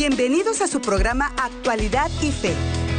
[0.00, 2.54] Bienvenidos a su programa Actualidad y Fe,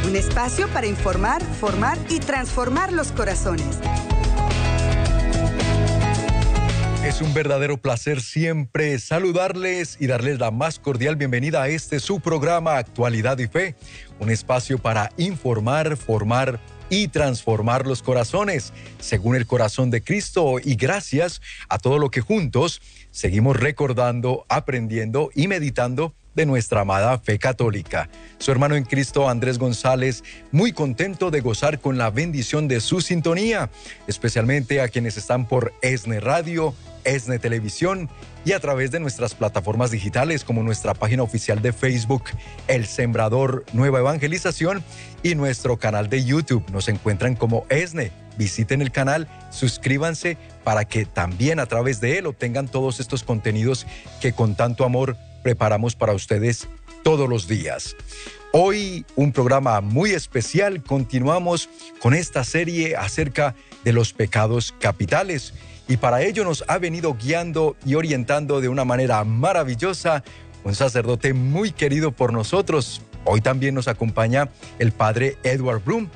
[0.06, 3.80] un espacio para informar, formar y transformar los corazones.
[7.04, 12.20] Es un verdadero placer siempre saludarles y darles la más cordial bienvenida a este su
[12.20, 13.74] programa Actualidad y Fe,
[14.20, 20.76] un espacio para informar, formar y transformar los corazones según el corazón de Cristo y
[20.76, 22.80] gracias a todo lo que juntos
[23.10, 28.08] seguimos recordando, aprendiendo y meditando de nuestra amada fe católica.
[28.38, 33.00] Su hermano en Cristo, Andrés González, muy contento de gozar con la bendición de su
[33.00, 33.70] sintonía,
[34.06, 38.08] especialmente a quienes están por ESNE Radio, ESNE Televisión
[38.44, 42.24] y a través de nuestras plataformas digitales como nuestra página oficial de Facebook,
[42.66, 44.82] El Sembrador Nueva Evangelización
[45.22, 46.64] y nuestro canal de YouTube.
[46.70, 48.10] Nos encuentran como ESNE.
[48.38, 53.86] Visiten el canal, suscríbanse para que también a través de él obtengan todos estos contenidos
[54.22, 56.68] que con tanto amor preparamos para ustedes
[57.02, 57.96] todos los días.
[58.52, 61.68] Hoy un programa muy especial, continuamos
[62.00, 65.54] con esta serie acerca de los pecados capitales
[65.88, 70.22] y para ello nos ha venido guiando y orientando de una manera maravillosa
[70.64, 76.08] un sacerdote muy querido por nosotros, Hoy también nos acompaña el padre Edward Bloom.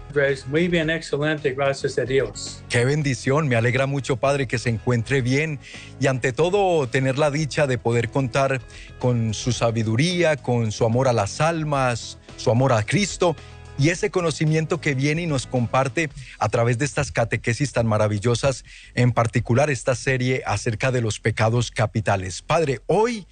[0.49, 2.63] Muy bien, excelente, gracias a Dios.
[2.69, 5.61] Qué bendición, me alegra mucho, padre, que se encuentre bien
[6.01, 8.61] y ante todo tener la dicha de poder contar
[8.99, 13.37] con su sabiduría, con su amor a las almas, su amor a Cristo
[13.79, 18.65] y ese conocimiento que viene y nos comparte a través de estas catequesis tan maravillosas,
[18.95, 22.43] en particular esta serie acerca de los pecados capitales.
[22.43, 23.27] Padre, hoy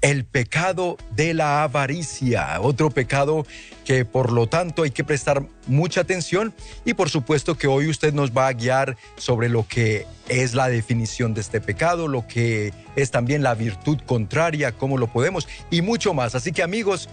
[0.00, 3.46] el pecado de la avaricia, otro pecado
[3.84, 8.12] que por lo tanto hay que prestar mucha atención y por supuesto que hoy usted
[8.12, 12.72] nos va a guiar sobre lo que es la definición de este pecado, lo que
[12.96, 16.34] es también la virtud contraria, cómo lo podemos y mucho más.
[16.34, 17.08] Así que amigos,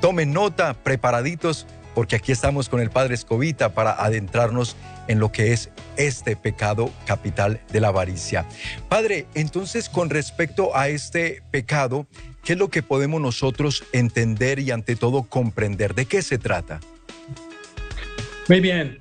[0.00, 4.76] tomen nota, preparaditos, porque aquí estamos con el Padre Escobita para adentrarnos
[5.08, 8.46] en lo que es este pecado capital de la avaricia.
[8.88, 12.06] Padre, entonces con respecto a este pecado,
[12.44, 15.94] ¿Qué es lo que podemos nosotros entender y ante todo comprender?
[15.94, 16.78] ¿De qué se trata?
[18.50, 18.98] Muy bien.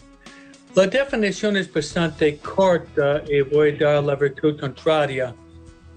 [0.75, 5.35] La definición es bastante corta y voy a dar la virtud contraria.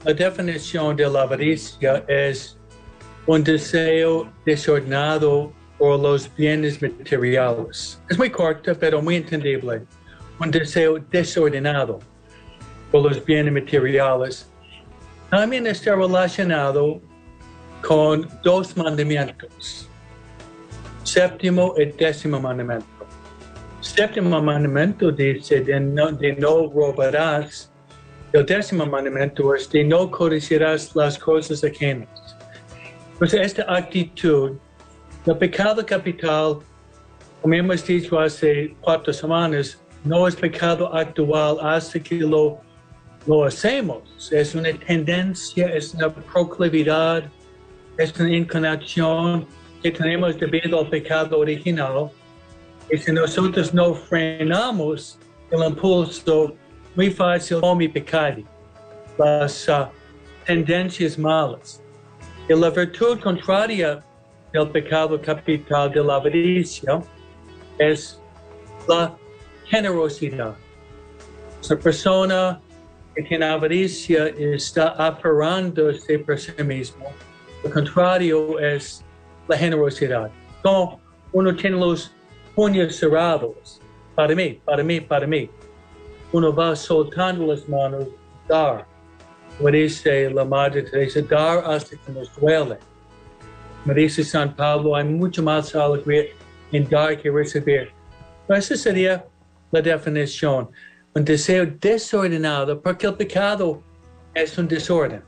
[0.04, 2.58] La definición de la avaricia es
[3.26, 8.00] un deseo desordenado por los bienes materiales.
[8.08, 9.82] Es muy corta, pero muy entendible.
[10.38, 12.00] Un deseo desordenado
[12.90, 14.50] por los bienes materiales.
[15.30, 17.00] También está relacionado
[17.82, 19.88] con dos mandamientos,
[21.02, 22.86] séptimo y décimo mandamiento.
[23.80, 27.70] Séptimo mandamiento dice de no, robarás.
[28.32, 32.08] El décimo mandamiento es de no codiciarás las cosas ajenas.
[33.18, 34.56] Pues esta actitud,
[35.26, 36.58] el pecado capital,
[37.42, 42.60] como hemos dicho hace cuatro semanas, no es pecado actual hasta que lo,
[43.26, 44.30] lo hacemos.
[44.30, 47.24] Es una tendencia, es una proclividad,
[47.98, 49.46] es una inclinación
[49.82, 52.08] que tenemos debido al pecado original.
[52.88, 55.18] Y si nosotros no frenamos
[55.50, 56.54] el impulso,
[56.94, 58.42] muy fácil mi pecado,
[59.18, 59.86] las uh,
[60.46, 61.82] tendencias malas.
[62.48, 64.04] Y la virtud contraria
[64.52, 67.00] del pecado capital de la avaricia
[67.78, 68.20] es
[68.88, 69.16] la
[69.64, 70.54] generosidad.
[71.60, 72.60] Esa persona
[73.14, 77.06] que tiene avaricia está aferrándose por sí mismo
[77.66, 79.04] lo contrario es
[79.48, 80.30] la generosidad.
[80.62, 81.00] Como
[81.32, 82.12] uno tiene los
[82.54, 83.80] puños cerrados,
[84.14, 85.50] para mí, para mí, para mí.
[86.32, 88.06] Uno va soltando las manos,
[88.48, 88.86] dar.
[89.56, 92.78] Como dice la Madre Teresa, dar hasta que nos duele.
[93.86, 96.24] Me dice San Pablo, hay mucho más alegría
[96.72, 97.92] en dar que recibir.
[98.48, 99.24] esa sería
[99.70, 100.68] la definición.
[101.14, 103.80] Un deseo desordenado, porque el pecado
[104.34, 105.22] es un desorden.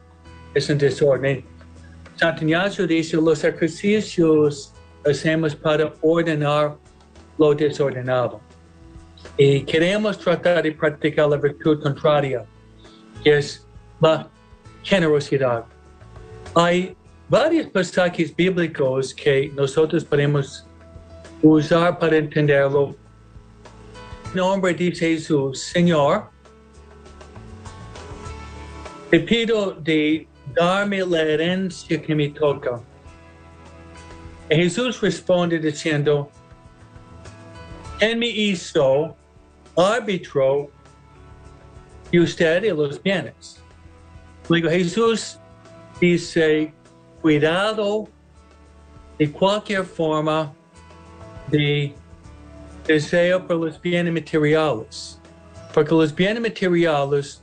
[0.54, 1.44] Es un desorden.
[2.16, 4.75] Santo Ignacio dice, los ejercicios
[5.08, 6.76] hacemos para ordenar
[7.38, 8.40] lo desordenado.
[9.37, 12.44] Y queremos tratar de practicar la virtud contraria,
[13.22, 13.64] que es
[14.00, 14.28] la
[14.82, 15.64] generosidad.
[16.56, 16.96] Hay
[17.28, 20.66] varios pasajes bíblicos que nosotros podemos
[21.42, 22.96] usar para entenderlo.
[24.26, 26.30] En nombre dice Jesús, Señor,
[29.10, 32.80] te pido de darme la herencia que me toca.
[34.50, 36.30] Y Jesús responde diciendo,
[37.98, 39.14] ¿quién me hizo
[39.76, 40.70] árbitro
[42.10, 43.60] de usted y los bienes?
[44.48, 45.38] Luego Jesús
[46.00, 46.72] dice,
[47.28, 48.08] cuidado
[49.19, 50.50] de cualquier forma
[51.48, 51.92] de
[52.86, 55.20] deseo por los bienes materiales,
[55.75, 57.42] porque los bienes materiales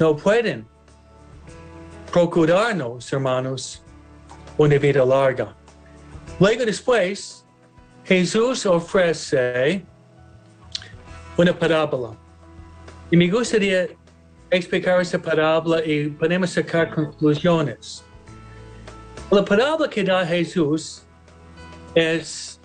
[0.00, 0.66] no pueden
[2.10, 3.84] procurarnos, hermanos,
[4.58, 5.54] una vida larga.
[6.40, 7.46] Luego después,
[8.04, 9.84] Jesús ofrece
[11.36, 12.16] una parábola.
[13.12, 13.90] Y me gustaría
[14.50, 18.04] explicar esa parábola y podemos sacar conclusiones.
[19.30, 21.02] La parábola que da Jesús
[21.94, 22.60] es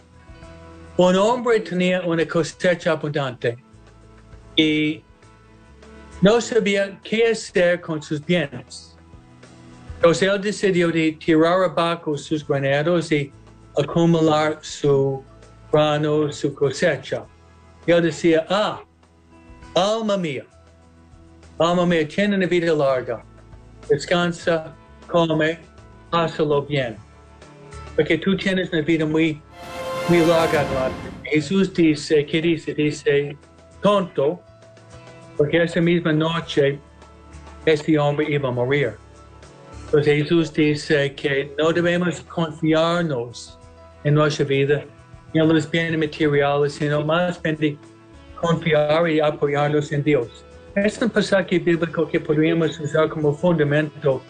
[0.97, 3.57] un hombre tenía una cosecha abundante
[4.55, 5.03] y
[6.21, 8.97] no sabía qué hacer con sus bienes.
[9.97, 13.31] Entonces él decidió de tirar abajo sus graneros y
[13.77, 15.23] acumular su
[15.71, 17.25] grano, su cosecha.
[17.85, 18.81] Y él decía, ah,
[19.75, 20.45] alma mía,
[21.59, 23.23] alma mía, tiene una vida larga,
[23.87, 24.75] descansa,
[25.07, 25.59] come,
[26.15, 26.95] pásalo bien.
[27.95, 29.41] Porque tú tienes una vida muy,
[30.07, 30.63] muy larga.
[31.23, 32.73] Jesús dice, ¿qué dice?
[32.73, 33.37] Dice,
[33.81, 34.39] tonto,
[35.35, 36.79] porque esa misma noche
[37.65, 38.93] este hombre iba a morir.
[39.85, 43.59] Entonces Jesús dice que no debemos confiarnos
[44.05, 44.85] en nuestra vida
[45.33, 47.77] en los bienes materiales, sino más bien
[48.39, 50.45] confiar y apoyarnos en Dios.
[50.75, 54.21] Es un pasaje bíblico que podríamos usar como fundamento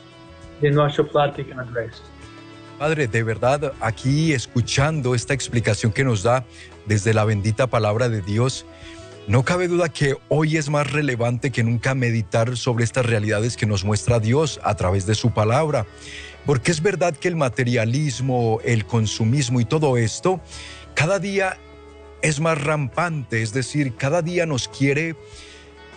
[2.77, 6.45] Padre, de verdad, aquí escuchando esta explicación que nos da
[6.85, 8.65] desde la bendita palabra de Dios,
[9.27, 13.65] no cabe duda que hoy es más relevante que nunca meditar sobre estas realidades que
[13.65, 15.85] nos muestra Dios a través de su palabra.
[16.45, 20.41] Porque es verdad que el materialismo, el consumismo y todo esto,
[20.93, 21.57] cada día
[22.21, 25.15] es más rampante, es decir, cada día nos quiere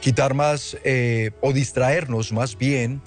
[0.01, 3.03] quitar más eh, o distraernos más bien,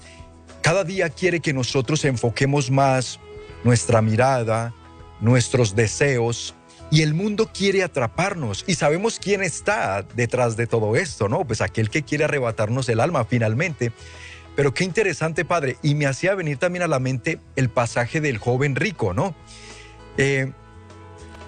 [0.62, 3.20] cada día quiere que nosotros enfoquemos más
[3.64, 4.72] nuestra mirada,
[5.20, 6.54] nuestros deseos
[6.90, 11.44] y el mundo quiere atraparnos y sabemos quién está detrás de todo esto, ¿no?
[11.44, 13.92] Pues aquel que quiere arrebatarnos el alma finalmente.
[14.54, 15.78] Pero qué interesante, Padre.
[15.82, 19.34] Y me hacía venir también a la mente el pasaje del joven rico, ¿no?
[20.18, 20.52] Eh,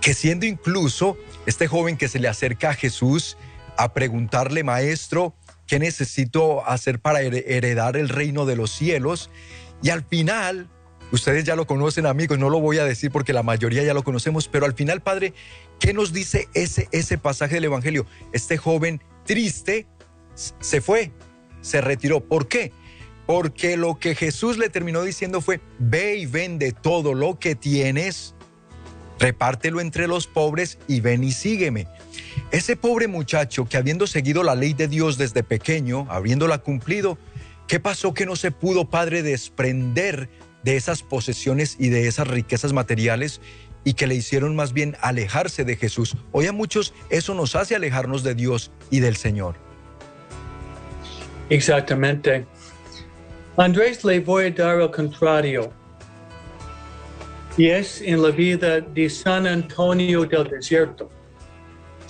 [0.00, 3.36] que siendo incluso este joven que se le acerca a Jesús
[3.76, 5.34] a preguntarle, Maestro,
[5.66, 9.30] ¿qué necesito hacer para heredar el reino de los cielos?
[9.82, 10.68] Y al final
[11.14, 14.02] Ustedes ya lo conocen, amigos, no lo voy a decir porque la mayoría ya lo
[14.02, 15.32] conocemos, pero al final, Padre,
[15.78, 18.04] ¿qué nos dice ese, ese pasaje del Evangelio?
[18.32, 19.86] Este joven triste
[20.34, 21.12] se fue,
[21.60, 22.24] se retiró.
[22.24, 22.72] ¿Por qué?
[23.26, 28.34] Porque lo que Jesús le terminó diciendo fue, ve y vende todo lo que tienes,
[29.20, 31.86] repártelo entre los pobres y ven y sígueme.
[32.54, 37.18] Ese pobre muchacho que habiendo seguido la ley de Dios desde pequeño, habiéndola cumplido,
[37.66, 40.28] ¿qué pasó que no se pudo, Padre, desprender
[40.62, 43.40] de esas posesiones y de esas riquezas materiales
[43.82, 46.16] y que le hicieron más bien alejarse de Jesús.
[46.30, 49.56] Hoy a muchos eso nos hace alejarnos de Dios y del Señor.
[51.50, 52.46] Exactamente.
[53.56, 55.72] Andrés le voy a dar el contrario.
[57.56, 61.10] Y es en la vida de San Antonio del Desierto.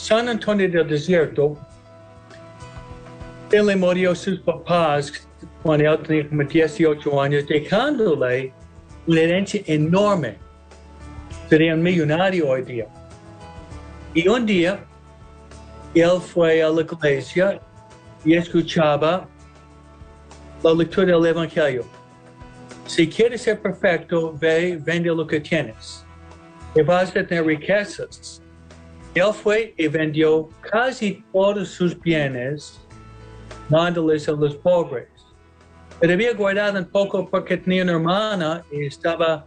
[0.04, 1.56] San Antonio del Desierto,
[3.50, 5.26] él le murió a sus papás
[5.62, 8.52] cuando él tenía como 18 años, dejándole
[9.06, 10.36] una herencia enorme.
[11.48, 12.86] Sería un millonario hoy día.
[14.12, 14.84] Y un día,
[15.94, 17.58] él fue a la iglesia
[18.26, 19.26] y escuchaba
[20.62, 21.86] la lectura del Evangelio.
[22.86, 26.05] Si quieres ser perfecto, ve, vende lo que tienes.
[26.74, 28.44] Y vas a tener riquezas.
[29.14, 32.80] Él fue y vendió casi todos sus bienes,
[33.68, 35.08] dándoles a los pobres.
[36.00, 39.46] Pero había guardado un poco porque tenía una hermana y estaba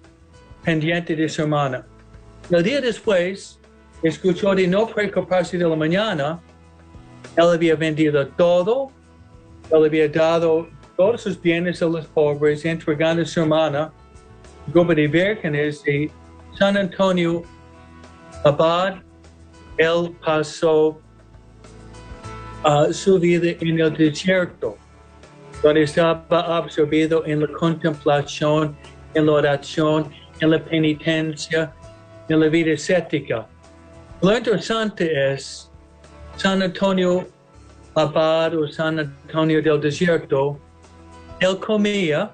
[0.63, 1.85] pendiente de su hermana.
[2.49, 3.59] El día después,
[4.01, 6.39] escuchó de no preocuparse de la mañana.
[7.35, 8.89] Él había vendido todo.
[9.69, 13.91] Él había dado todos sus bienes a los pobres, entregando a su hermana.
[14.67, 16.09] Grupo de vírgenes de
[16.57, 17.43] San Antonio
[18.43, 19.06] Abad.
[19.77, 20.99] Él pasó
[22.65, 24.77] uh, su vida en el desierto
[25.63, 28.75] donde estaba absorbido en la contemplación,
[29.13, 31.73] en la oración, en la penitencia,
[32.29, 33.47] en la vida escética.
[34.21, 35.71] Lo interesante es
[36.35, 37.27] San Antonio
[37.95, 40.59] Abad o San Antonio del Desierto,
[41.39, 42.31] él comía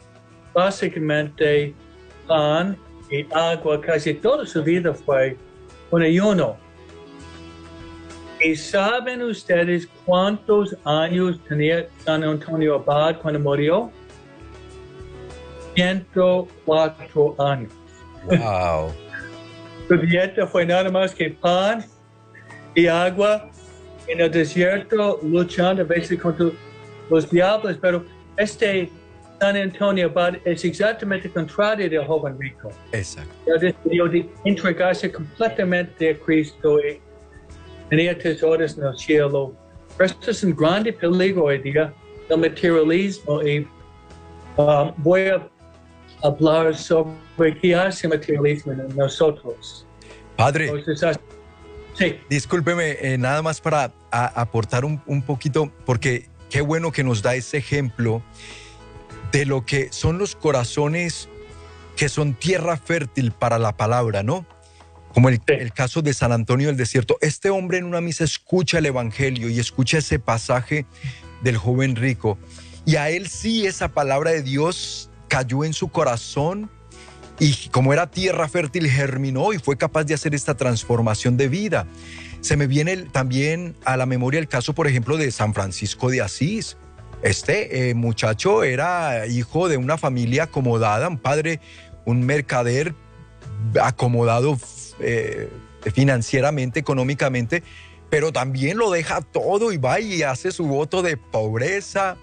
[0.54, 1.74] básicamente
[2.28, 2.78] pan
[3.10, 5.38] y agua, casi toda su vida fue
[5.92, 6.58] un ayuno.
[8.44, 13.90] ¿Y saben ustedes cuántos años tenía San Antonio Abad cuando murió?
[15.76, 17.72] 104 años.
[18.26, 18.92] Wow.
[19.88, 21.86] su dieta fue nada más que pan
[22.76, 23.50] y agua
[24.08, 26.48] en el desierto, luchando a veces contra
[27.10, 28.04] los diablos, pero
[28.36, 28.90] este
[29.40, 32.72] San Antonio Abad es exactamente contrario del joven rico.
[32.92, 33.34] Exacto.
[33.46, 37.00] Él decidió de entregarse completamente a Cristo y
[37.96, 39.54] tenía tesoros en el cielo.
[40.28, 41.94] Es un grande peligro hoy día,
[42.28, 43.68] el materialismo, y
[44.58, 45.48] um, voy a
[46.24, 49.86] hablar sobre qué hace el materialismo en nosotros.
[50.36, 51.20] Padre, Entonces,
[51.94, 57.04] sí, discúlpeme, eh, nada más para a- aportar un, un poquito, porque qué bueno que
[57.04, 58.24] nos da ese ejemplo
[59.32, 61.30] de lo que son los corazones
[61.96, 64.48] que son tierra fértil para la palabra, ¿no?
[65.14, 65.54] Como el, Sí.
[65.60, 67.18] el caso de San Antonio del Desierto.
[67.22, 70.86] Este hombre en una misa escucha el Evangelio y escucha ese pasaje
[71.44, 72.38] del joven rico.
[72.86, 76.70] Y a él sí esa palabra de Dios cayó en su corazón
[77.40, 81.86] y como era tierra fértil germinó y fue capaz de hacer esta transformación de vida.
[82.42, 86.10] Se me viene el- también a la memoria el caso, por ejemplo, de San Francisco
[86.10, 86.76] de Asís.
[87.24, 91.62] Este eh, muchacho era hijo de una familia acomodada, un padre,
[92.06, 92.94] un mercader
[93.82, 94.60] acomodado
[95.00, 95.50] eh,
[95.94, 97.64] financieramente, económicamente,
[98.10, 102.18] pero también lo deja todo y va y hace su voto de pobreza,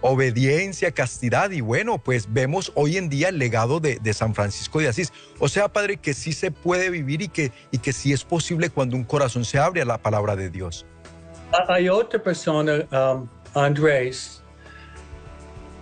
[0.00, 4.80] obediencia, castidad y bueno, pues vemos hoy en día el legado de, de San Francisco
[4.80, 5.12] de Asís.
[5.38, 8.70] O sea, Padre, que sí se puede vivir y que, y que sí es posible
[8.70, 10.86] cuando un corazón se abre a la palabra de Dios.
[11.68, 14.42] Hay otra persona, um, Andrés,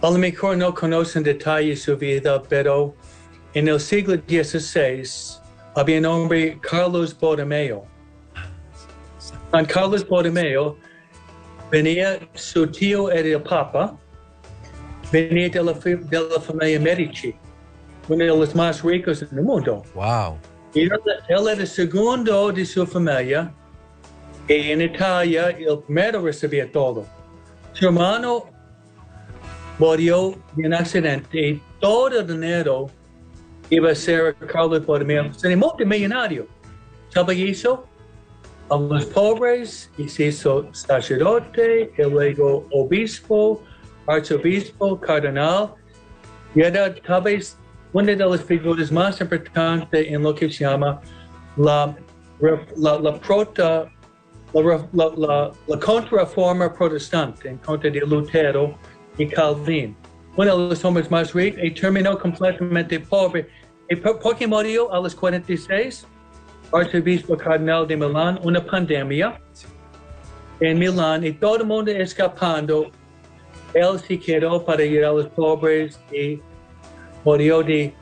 [0.03, 2.95] a lo mejor no conoce en detalle su vida, pero
[3.55, 5.43] en el siglo XVI
[5.75, 7.85] había un hombre, Carlos Borromeo.
[9.51, 10.77] San Carlos Borromeo
[11.71, 13.97] venía, su tío era el Papa,
[15.11, 17.35] venía de la, de la familia Medici,
[18.09, 19.83] uno de los más ricos en el mundo.
[19.95, 20.39] Wow.
[20.75, 20.91] Y él,
[21.29, 23.53] él era el segundo de su familia.
[24.49, 27.07] Y en Italia, el primero recibía todo.
[27.73, 28.45] Su hermano
[29.79, 32.91] murió en un accidente y todo el dinero
[33.71, 35.33] iba a ser Carlos Borromeo.
[35.35, 36.47] Se multimillonario.
[37.09, 37.87] ¿Sabe qué hizo?
[38.71, 43.63] A los pobres y se hizo sacerdote, y luego obispo,
[44.07, 45.75] arzobispo, cardenal.
[46.55, 47.59] Y era tal vez
[47.93, 51.01] una de las figuras más importantes en lo que se llama
[51.57, 51.95] la,
[52.77, 53.87] la, la, prota,
[54.53, 58.77] la, la, contrarreforma protestante en contra de Lutero
[59.19, 59.97] y Calvin.
[60.37, 63.49] Uno de los hombres más ricos y terminó completamente pobre.
[63.89, 66.07] ¿Y por, por qué murió a los 46?
[66.73, 69.41] Arzobispo Cardenal de Milán, una pandemia
[70.61, 72.91] en Milán y todo el mundo escapando.
[73.75, 76.41] Él se quedó para ir a los pobres y
[77.25, 77.93] murió de,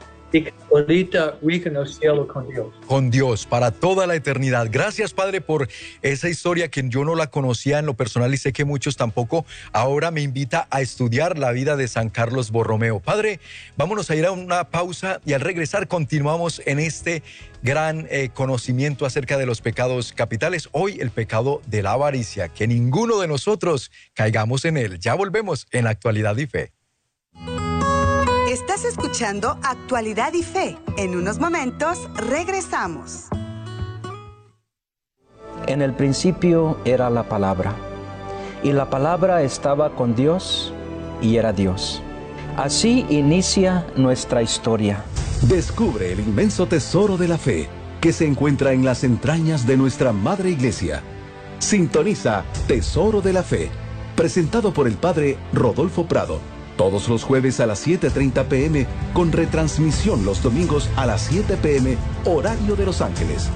[2.27, 2.69] con Dios.
[2.87, 4.69] con Dios para toda la eternidad.
[4.71, 5.69] Gracias, Padre, por
[6.01, 9.45] esa historia que yo no la conocía en lo personal y sé que muchos tampoco.
[9.73, 13.01] Ahora me invita a estudiar la vida de San Carlos Borromeo.
[13.01, 13.41] Padre,
[13.77, 17.23] vámonos a ir a una pausa y al regresar continuamos en este
[17.63, 20.69] gran eh, conocimiento acerca de los pecados capitales.
[20.73, 24.99] Hoy el pecado de la avaricia, que ninguno de nosotros caigamos en él.
[24.99, 26.73] Ya volvemos en actualidad y fe.
[28.53, 30.77] Estás escuchando Actualidad y Fe.
[30.99, 33.29] En unos momentos regresamos.
[35.67, 37.75] En el principio era la palabra,
[38.63, 40.75] y la palabra estaba con Dios
[41.23, 42.03] y era Dios.
[42.59, 45.03] Así inicia nuestra historia.
[45.49, 47.71] Descubre el inmenso tesoro de la fe
[48.03, 51.03] que se encuentra en las entrañas de nuestra Madre Iglesia.
[51.59, 53.71] Sintoniza Tesoro de la Fe,
[54.15, 56.39] presentado por el Padre Rodolfo Prado,
[56.77, 61.97] todos los jueves a las 7.30 pm, con retransmisión los domingos a las 7 pm,
[62.25, 63.49] horario de Los Ángeles.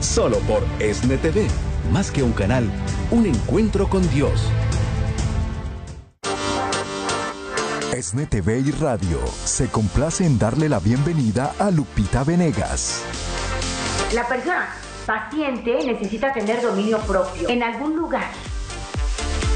[0.00, 1.46] Solo por ESNE TV,
[1.92, 2.70] más que un canal,
[3.10, 4.48] un encuentro con Dios.
[7.92, 13.04] ESNE TV y Radio se complace en darle la bienvenida a Lupita Venegas.
[14.12, 14.68] La persona
[15.06, 18.30] paciente necesita tener dominio propio en algún lugar.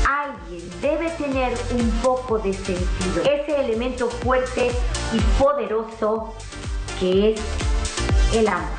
[0.08, 3.22] Alguien debe tener un poco de sentido.
[3.30, 4.70] Ese elemento fuerte
[5.12, 6.32] y poderoso
[6.98, 7.40] que es
[8.32, 8.70] el amor.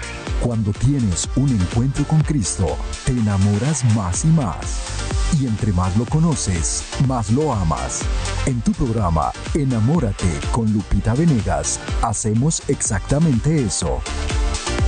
[0.41, 5.37] Cuando tienes un encuentro con Cristo, te enamoras más y más.
[5.39, 8.01] Y entre más lo conoces, más lo amas.
[8.47, 14.01] En tu programa Enamórate con Lupita Venegas, hacemos exactamente eso.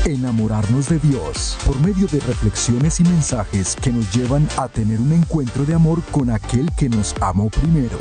[0.06, 5.12] Enamorarnos de Dios por medio de reflexiones y mensajes que nos llevan a tener un
[5.14, 8.00] encuentro de amor con aquel que nos amó primero.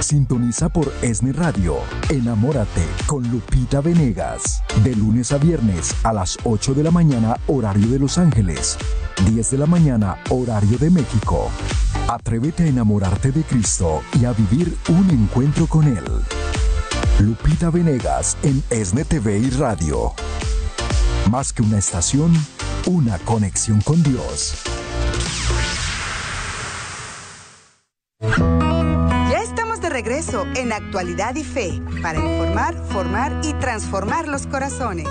[0.00, 1.76] Sintoniza por ESNE Radio.
[2.10, 4.62] Enamórate con Lupita Venegas.
[4.82, 8.76] De lunes a viernes a las 8 de la mañana, horario de Los Ángeles.
[9.24, 11.48] 10 de la mañana, horario de México.
[12.08, 16.04] Atrévete a enamorarte de Cristo y a vivir un encuentro con Él.
[17.20, 20.12] Lupita Venegas en ESNE TV y Radio.
[21.30, 22.32] Más que una estación,
[22.86, 24.64] una conexión con Dios.
[28.20, 35.06] Ya estamos de regreso en Actualidad y Fe para informar, formar y transformar los corazones.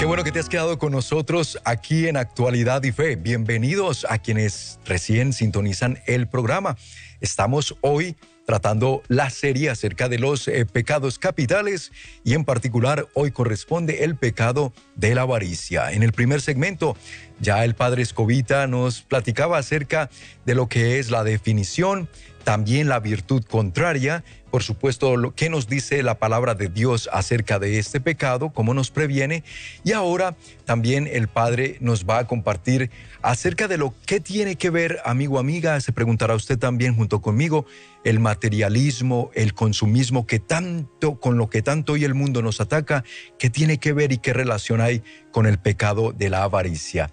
[0.00, 3.14] Qué bueno que te has quedado con nosotros aquí en Actualidad y Fe.
[3.14, 6.76] Bienvenidos a quienes recién sintonizan el programa.
[7.20, 8.16] Estamos hoy
[8.50, 11.92] tratando la serie acerca de los eh, pecados capitales
[12.24, 15.92] y en particular hoy corresponde el pecado de la avaricia.
[15.92, 16.96] En el primer segmento
[17.38, 20.10] ya el padre Escobita nos platicaba acerca
[20.46, 22.08] de lo que es la definición,
[22.42, 27.58] también la virtud contraria, por supuesto, lo que nos dice la palabra de Dios acerca
[27.58, 29.44] de este pecado, cómo nos previene,
[29.84, 32.90] y ahora también el Padre nos va a compartir
[33.22, 37.66] acerca de lo que tiene que ver, amigo, amiga, se preguntará usted también junto conmigo,
[38.04, 43.04] el materialismo, el consumismo que tanto, con lo que tanto hoy el mundo nos ataca,
[43.38, 45.02] qué tiene que ver y qué relación hay
[45.32, 47.10] con el pecado de la avaricia.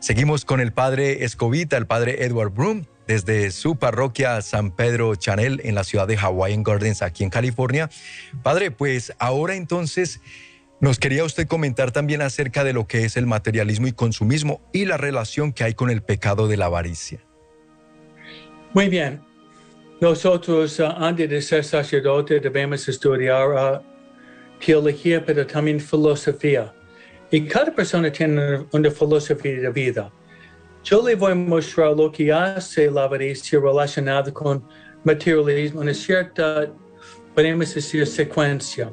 [0.00, 5.62] Seguimos con el Padre Escobita, el Padre Edward Broom desde su parroquia San Pedro Chanel
[5.64, 7.88] en la ciudad de Hawaiian Gardens, aquí en California.
[8.42, 10.20] Padre, pues ahora entonces
[10.80, 14.84] nos quería usted comentar también acerca de lo que es el materialismo y consumismo y
[14.84, 17.18] la relación que hay con el pecado de la avaricia.
[18.74, 19.22] Muy bien.
[20.02, 23.82] Nosotros, uh, antes de ser sacerdote, debemos estudiar uh,
[24.64, 26.74] teología, pero también filosofía.
[27.30, 30.12] Y cada persona tiene una filosofía de vida.
[30.84, 34.62] Yo le voy a mostrar lo que hace la avaricia relacionada con
[35.04, 36.72] materialismo, una cierta,
[37.34, 38.90] podemos decir, secuencia.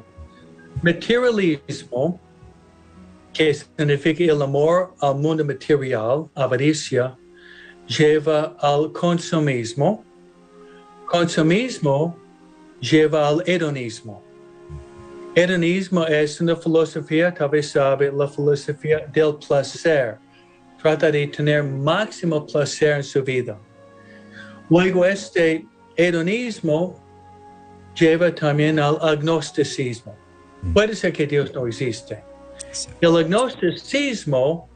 [0.82, 2.20] Materialismo,
[3.32, 7.16] que significa el amor al mundo material, avaricia,
[7.86, 10.04] lleva al consumismo.
[11.06, 12.16] Consumismo
[12.80, 14.22] lleva al hedonismo.
[15.34, 20.18] Hedonismo es una filosofía, tal vez sabe, la filosofía del placer
[20.86, 23.58] trata de tener máximo placer en su vida.
[24.70, 26.94] Luego este hedonismo
[27.98, 30.14] lleva también al agnosticismo.
[30.62, 30.74] Mm.
[30.74, 32.22] Puede ser que Dios no existe.
[33.00, 34.68] El agnosticismo,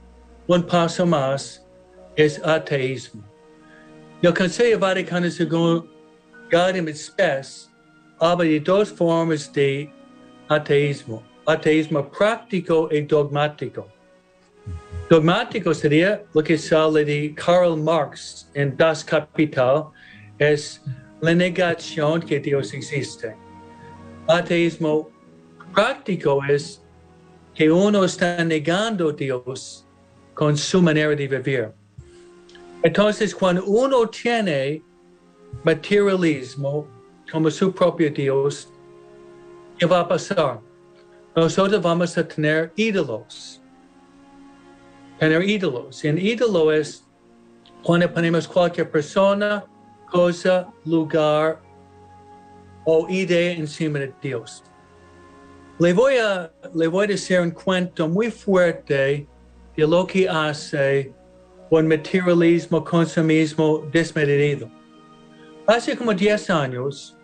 [0.48, 1.64] un paso más,
[2.16, 3.22] es ateísmo.
[4.20, 5.88] El Consejo Vaticano II
[6.50, 7.70] Gaudium et Spes
[8.20, 9.88] habla de dos formas de
[10.48, 11.22] ateísmo.
[11.46, 13.86] Ateísmo práctico y dogmático.
[15.10, 19.90] Dogmático sería lo que sale de Karl Marx en Das Kapital,
[20.38, 20.80] es
[21.20, 23.34] la negación que Dios existe.
[24.28, 25.10] Ateísmo
[25.74, 26.80] práctico es
[27.56, 29.84] que uno está negando a Dios
[30.32, 31.72] con su manera de vivir.
[32.84, 34.80] Entonces, cuando uno tiene
[35.64, 36.86] materialismo
[37.32, 38.72] como su propio Dios,
[39.76, 40.60] ¿qué va a pasar?
[41.34, 43.59] Nosotros vamos a tener ídolos
[45.20, 46.02] tener ídolos.
[46.02, 47.04] Y en ídolo es
[47.82, 49.64] cuando ponemos cualquier persona,
[50.10, 51.60] cosa, lugar
[52.86, 54.64] o idea encima de Dios.
[55.78, 59.26] Le voy a, le voy a decir un cuento muy fuerte
[59.76, 61.12] de lo que hace
[61.68, 64.70] un materialismo, consumismo desmedido.
[65.66, 67.16] Hace como 10 años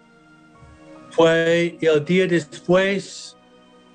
[1.11, 3.37] fue el día después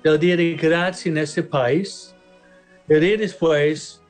[0.02, 2.12] del día de gracia en ese país
[2.88, 4.02] el día después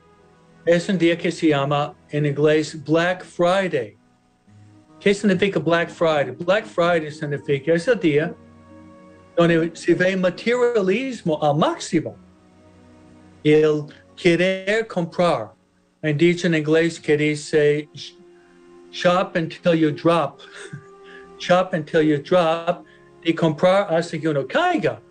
[0.65, 3.97] es un día que se llama en inglés Black Friday.
[4.99, 6.31] ¿Qué significa Black Friday?
[6.31, 8.35] Black Friday significa es el día
[9.35, 12.15] donde se ve materialismo al máximo.
[13.43, 15.53] El querer comprar.
[16.01, 17.89] En dicho en inglés que dice
[18.91, 20.41] shop until you drop.
[21.39, 22.85] shop until you drop.
[23.23, 25.01] Y comprar hasta que uno caiga.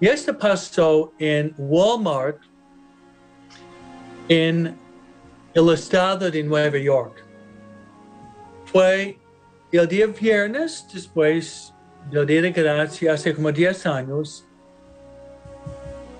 [0.00, 2.38] Y esto pasó en Walmart
[4.28, 4.76] en
[5.54, 7.24] el estado de Nueva York.
[8.64, 9.18] Fue
[9.70, 11.72] el día viernes, después
[12.10, 14.44] del día de gracia, hace como 10 años,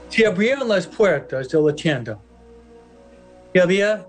[0.09, 2.19] se abrieron las puertas de la tienda.
[3.53, 4.07] Y había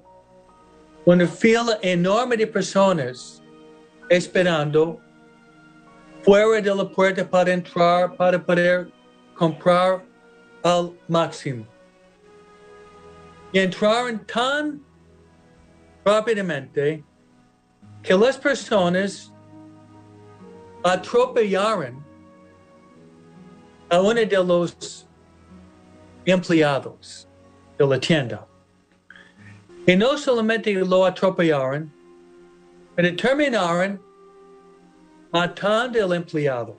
[1.06, 3.42] una fila enorme de personas
[4.10, 5.00] esperando
[6.22, 8.90] fuera de la puerta para entrar, para poder
[9.36, 10.04] comprar
[10.64, 11.66] al máximo
[13.58, 14.80] y entraron tan
[16.06, 17.04] rápidamente
[18.04, 19.34] que las personas
[20.84, 22.06] atropellaron
[23.89, 25.08] a uno de los
[26.24, 27.28] empleados
[27.80, 28.46] de la tienda.
[29.88, 31.91] Y no solamente lo atropellaron,
[32.96, 34.00] pero terminaron
[35.32, 36.78] matando al empleado.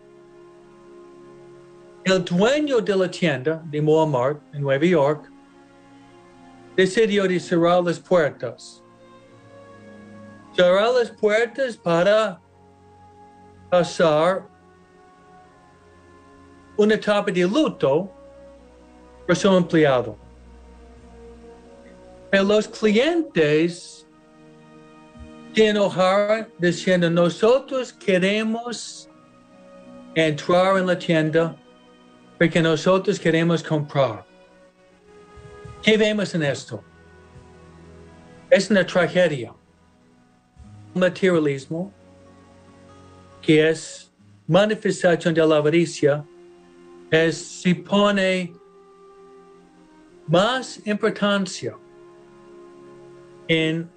[2.05, 5.29] El dueño de la tienda de Walmart en Nueva York
[6.79, 8.85] decidió de cerrar las puertas.
[10.55, 12.41] Cerrar las puertas para
[13.69, 14.47] pasar
[16.77, 18.09] una etapa de luto
[19.27, 20.17] por su empleado.
[22.31, 24.07] Pero los clientes
[25.53, 29.11] se enojaron diciendo, nosotros queremos
[30.15, 31.57] entrar en la tienda
[32.39, 34.28] porque nosotros queremos comprar.
[35.83, 36.83] ¿Qué vemos en esto?
[38.51, 39.55] Es una tragedia.
[40.95, 41.93] Materialismo,
[43.41, 44.11] que es
[44.47, 46.25] manifestación de la avaricia,
[47.11, 48.53] es si pone
[50.27, 51.77] más importancia
[53.47, 53.89] en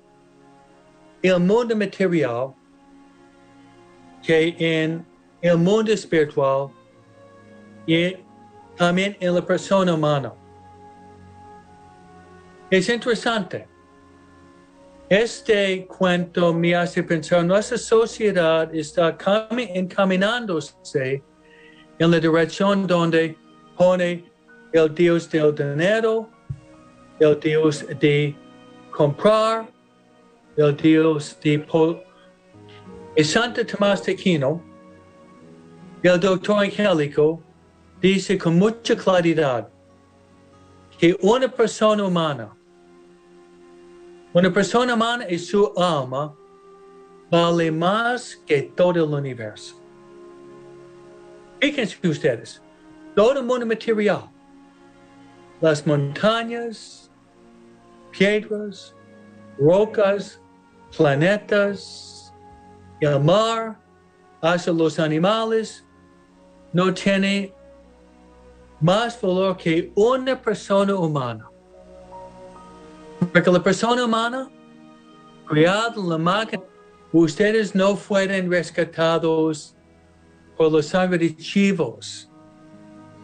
[1.22, 2.54] el mundo material
[4.24, 5.06] que en
[5.41, 6.70] el mundo espiritual
[7.88, 8.15] y
[8.78, 10.34] también en la persona humana.
[12.72, 13.68] Es interesante.
[15.10, 19.18] Este cuento me hace pensar, nuestra sociedad está
[19.52, 21.22] encaminándose
[22.00, 23.36] en la dirección donde
[23.78, 24.24] pone
[24.72, 26.30] el Dios del dinero,
[27.20, 28.34] el Dios de
[28.90, 29.70] comprar,
[30.56, 31.66] el Dios de...
[33.18, 34.64] El Santo Tomás de Aquino,
[36.04, 37.44] el doctor angélico,
[38.00, 39.68] dice con mucha claridad
[40.98, 42.56] que una persona humana
[44.34, 46.34] una persona humana y su alma
[47.30, 49.76] vale más que todo el universo.
[51.60, 52.62] Fíjense ustedes,
[53.15, 54.30] todo el mundo material,
[55.60, 57.12] las montañas,
[58.12, 58.96] piedras,
[59.60, 60.41] rocas,
[60.96, 62.34] planetas,
[63.00, 63.80] el mar,
[64.41, 65.86] hasta los animales,
[66.74, 67.54] no tiene
[68.80, 71.51] más valor que una persona humana.
[73.30, 74.50] Porque la persona humana,
[75.48, 76.64] creada en la máquina,
[77.12, 79.76] ustedes no fueron rescatados
[80.58, 82.30] por la sangre de chivos,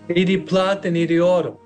[0.07, 1.59] ni de plata, ni de oro.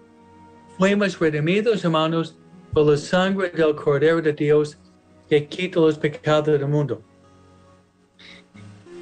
[0.77, 2.35] Fuimos redimidos, hermanos,
[2.73, 4.77] por la sangre del Cordero de Dios
[5.29, 7.01] que quita los pecados del mundo.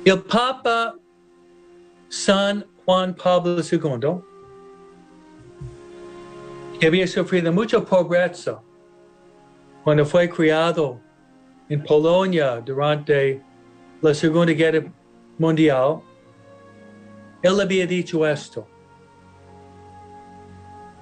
[0.06, 0.96] El Papa
[2.10, 4.22] San Juan Pablo II,
[6.80, 8.62] que había sufrido mucha pobreza,
[9.84, 11.00] cuando fue criado
[11.70, 13.42] en Polonia durante
[14.02, 14.92] la Segunda Guerra
[15.38, 16.02] Mundial,
[17.42, 18.68] él había dicho esto.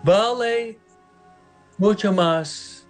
[0.03, 0.79] Vale
[1.77, 2.87] mucho más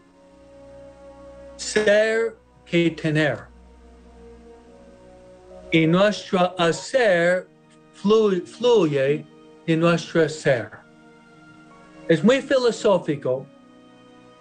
[1.56, 3.40] ser que tener.
[5.72, 7.48] Y nuestro hacer
[7.94, 9.26] fluye
[9.66, 10.72] de nuestro ser.
[12.08, 13.46] Es muy filosófico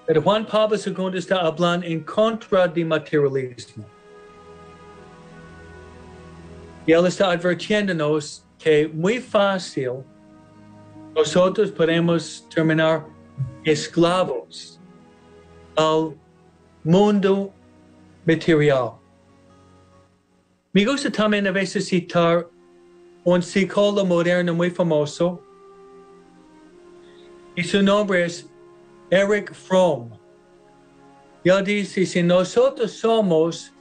[0.07, 3.85] pero Juan Pablo II está hablando en contra del materialismo.
[6.87, 10.05] Y él está advirtiéndonos que muy fácil
[11.14, 13.05] nosotros podemos terminar
[13.64, 14.79] esclavos
[15.77, 16.14] al
[16.85, 17.53] mundo
[18.25, 18.92] material.
[20.73, 22.49] Me gusta también a veces citar
[23.25, 25.42] un psicólogo moderno muy famoso
[27.57, 28.49] y su nombre es
[29.11, 30.11] Eric Fromm.
[31.45, 33.73] Ya dice, si nosotros somos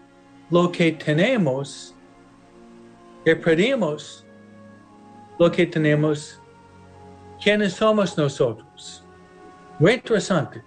[0.52, 1.96] lo que tenemos,
[3.24, 4.26] que perdimos
[5.40, 6.40] lo que tenemos,
[7.44, 9.04] ¿quiénes somos nosotros?
[9.80, 10.64] Muy interesante.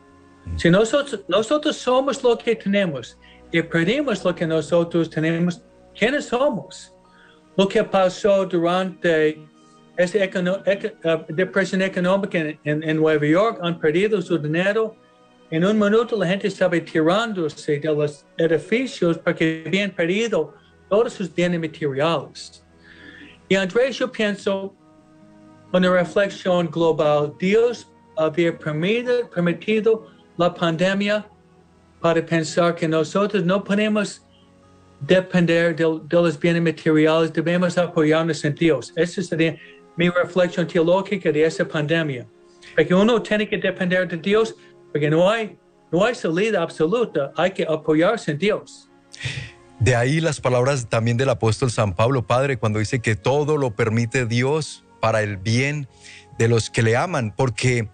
[0.57, 3.17] Si nosotros, nosotros somos lo que tenemos
[3.53, 5.63] y perdimos lo que nosotros tenemos,
[5.97, 6.93] ¿quiénes somos?
[7.57, 9.48] Lo que pasó durante
[9.99, 14.95] esta uh, depresión económica en, Nueva York han perdido su dinero.
[15.51, 20.55] En un minuto la gente estaba tirándose de los edificios porque habían perdido
[20.89, 22.65] todos sus bienes materiales.
[23.49, 24.75] Y Andrés, yo pienso,
[25.73, 30.07] una reflexión global, Dios había permitido,
[30.37, 31.29] la pandemia
[32.01, 34.23] para pensar que nosotros no podemos
[35.01, 38.93] depender de, los bienes materiales, debemos apoyarnos en Dios.
[38.95, 39.59] Eso sería
[39.99, 42.25] mi reflexión teológica de esa pandemia.
[42.77, 44.55] Porque uno tiene que depender de Dios,
[44.93, 45.59] porque no hay,
[45.91, 48.89] no hay salida absoluta, hay que apoyarse en Dios.
[49.81, 53.75] De ahí las palabras también del apóstol San Pablo, Padre, cuando dice que todo lo
[53.75, 55.89] permite Dios para el bien
[56.39, 57.89] de los que le aman, porque,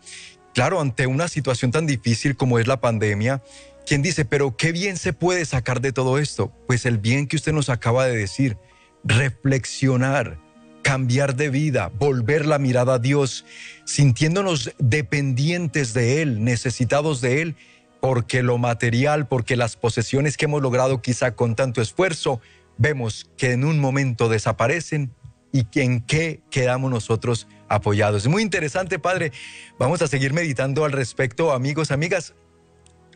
[0.52, 3.42] claro, ante una situación tan difícil como es la pandemia,
[3.86, 6.52] ¿quién dice, pero qué bien se puede sacar de todo esto?
[6.66, 8.58] Pues el bien que usted nos acaba de decir,
[9.04, 10.43] reflexionar,
[10.84, 13.44] cambiar de vida, volver la mirada a Dios,
[13.84, 17.56] sintiéndonos dependientes de Él, necesitados de Él
[18.00, 22.38] porque lo material, porque las posesiones que hemos logrado quizá con tanto esfuerzo,
[22.76, 25.10] vemos que en un momento desaparecen
[25.52, 28.24] y en qué quedamos nosotros apoyados.
[28.24, 29.32] Es muy interesante, Padre.
[29.78, 32.34] Vamos a seguir meditando al respecto, amigos, amigas.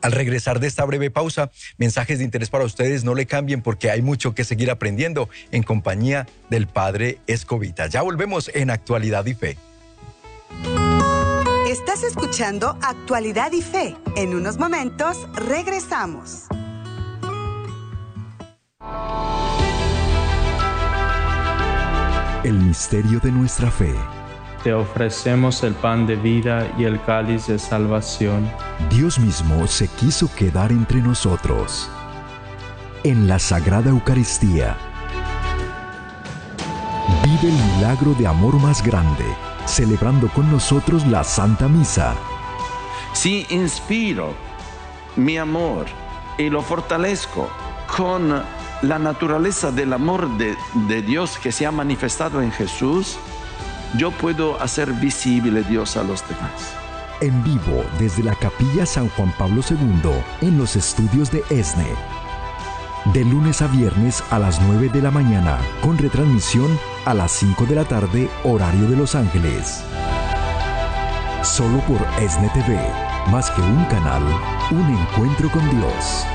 [0.02, 3.90] Al regresar de esta breve pausa, mensajes de interés para ustedes, no le cambien porque
[3.90, 7.86] hay mucho que seguir aprendiendo en compañía del Padre Escobita.
[7.86, 9.58] Ya volvemos en Actualidad y Fe.
[11.68, 13.94] Estás escuchando Actualidad y Fe.
[14.16, 16.46] En unos momentos regresamos.
[22.44, 23.92] El misterio de nuestra fe.
[24.68, 28.52] Te ofrecemos el pan de vida y el cáliz de salvación.
[28.90, 31.90] Dios mismo se quiso quedar entre nosotros.
[33.02, 34.76] En la Sagrada Eucaristía.
[37.24, 39.24] Vive el milagro de amor más grande
[39.64, 42.14] celebrando con nosotros la Santa Misa.
[43.14, 44.34] Si inspiro
[45.16, 45.86] mi amor
[46.36, 47.48] y lo fortalezco
[47.96, 48.42] con
[48.82, 50.54] la naturaleza del amor de,
[50.88, 53.18] de, Dios que se ha manifestado en Jesús,
[53.96, 56.74] yo puedo hacer visible Dios a los demás.
[57.20, 61.94] En vivo desde la Capilla San Juan Pablo II en los estudios de ESNE.
[63.12, 67.64] De lunes a viernes a las 9 de la mañana, con retransmisión a las 5
[67.64, 69.82] de la tarde, horario de Los Ángeles.
[71.42, 72.78] Solo por ESNE TV,
[73.30, 74.22] más que un canal,
[74.70, 76.26] un encuentro con Dios.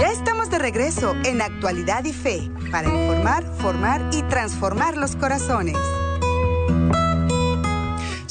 [0.00, 5.76] Ya estamos de regreso en Actualidad y Fe para informar, formar y transformar los corazones.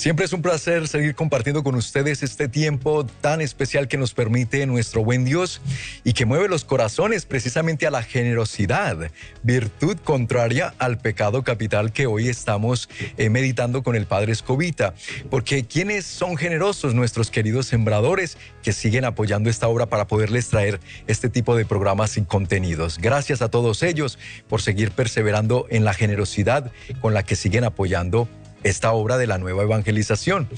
[0.06, 4.64] Siempre es un placer seguir compartiendo con ustedes este tiempo tan especial que nos permite
[4.68, 5.62] nuestro buen Dios
[6.04, 9.10] y que mueve los corazones precisamente a la generosidad,
[9.42, 12.88] virtud contraria al pecado capital que hoy estamos
[13.18, 14.94] eh, meditando con el Padre Escobita.
[15.32, 20.80] Porque quienes son generosos, nuestros queridos sembradores que siguen apoyando esta obra para poderles traer
[21.08, 23.00] este tipo de programas y contenidos.
[23.00, 28.30] Gracias a todos ellos por seguir perseverando en la generosidad con la que siguen apoyando
[28.66, 30.50] esta obra de la nueva evangelización.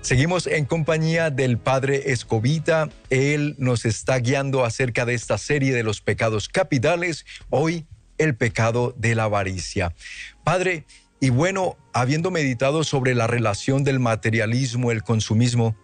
[0.00, 2.88] Seguimos en compañía del Padre Escobita.
[3.10, 7.24] Él nos está guiando acerca de esta serie de los pecados capitales.
[7.50, 7.86] Hoy,
[8.18, 9.94] el pecado de la avaricia.
[10.42, 10.86] Padre,
[11.20, 15.76] y bueno, habiendo meditado sobre la relación del materialismo, el consumismo,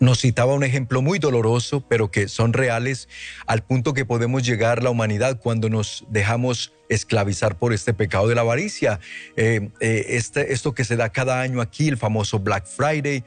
[0.00, 3.08] nos citaba un ejemplo muy doloroso, pero que son reales,
[3.46, 8.34] al punto que podemos llegar la humanidad cuando nos dejamos esclavizar por este pecado de
[8.34, 9.00] la avaricia.
[9.36, 13.24] Eh, eh, este, esto que se da cada año aquí, el famoso Black Friday,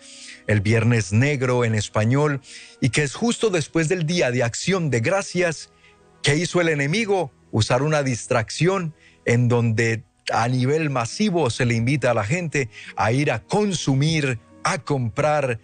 [0.47, 2.41] el Viernes Negro en español,
[2.79, 5.71] y que es justo después del Día de Acción de Gracias
[6.23, 8.93] que hizo el enemigo usar una distracción
[9.25, 14.39] en donde a nivel masivo se le invita a la gente a ir a consumir,
[14.63, 15.60] a comprar,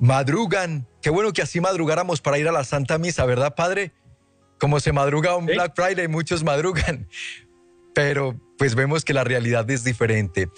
[0.00, 0.88] madrugan.
[1.02, 3.92] Qué bueno que así madrugáramos para ir a la Santa Misa, ¿verdad, Padre?
[4.58, 7.06] Como se madruga un Black Friday, muchos madrugan.
[7.94, 10.48] Pero pues vemos que la realidad es diferente.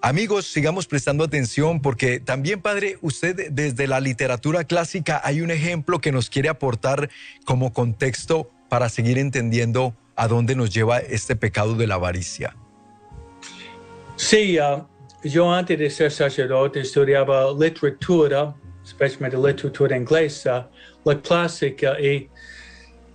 [0.00, 6.00] Amigos, sigamos prestando atención porque también, Padre, usted desde la literatura clásica hay un ejemplo
[6.00, 7.10] que nos quiere aportar
[7.44, 12.56] como contexto para seguir entendiendo a dónde nos lleva este pecado de la avaricia.
[14.14, 14.86] Sí, uh,
[15.24, 18.54] yo antes de ser sacerdote estudiaba literatura
[18.88, 20.68] especialmente literatura inglesa,
[21.04, 21.98] la clásica.
[22.00, 22.28] Y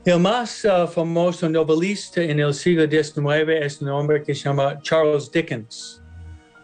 [0.05, 4.79] el más uh, famoso novelista en el siglo XIX es un hombre que se llama
[4.81, 6.01] Charles Dickens.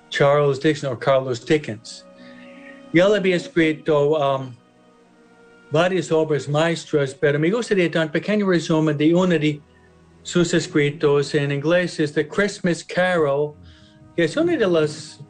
[0.09, 2.05] Charles Dickens o Carlos Dickens.
[2.93, 4.55] Y él había escrito um,
[5.71, 9.61] varias obras maestras, pero me gustaría dar un pequeño resumen de uno de
[10.23, 13.53] sus escritos en inglés, es The Christmas Carol,
[14.15, 15.23] que es una de las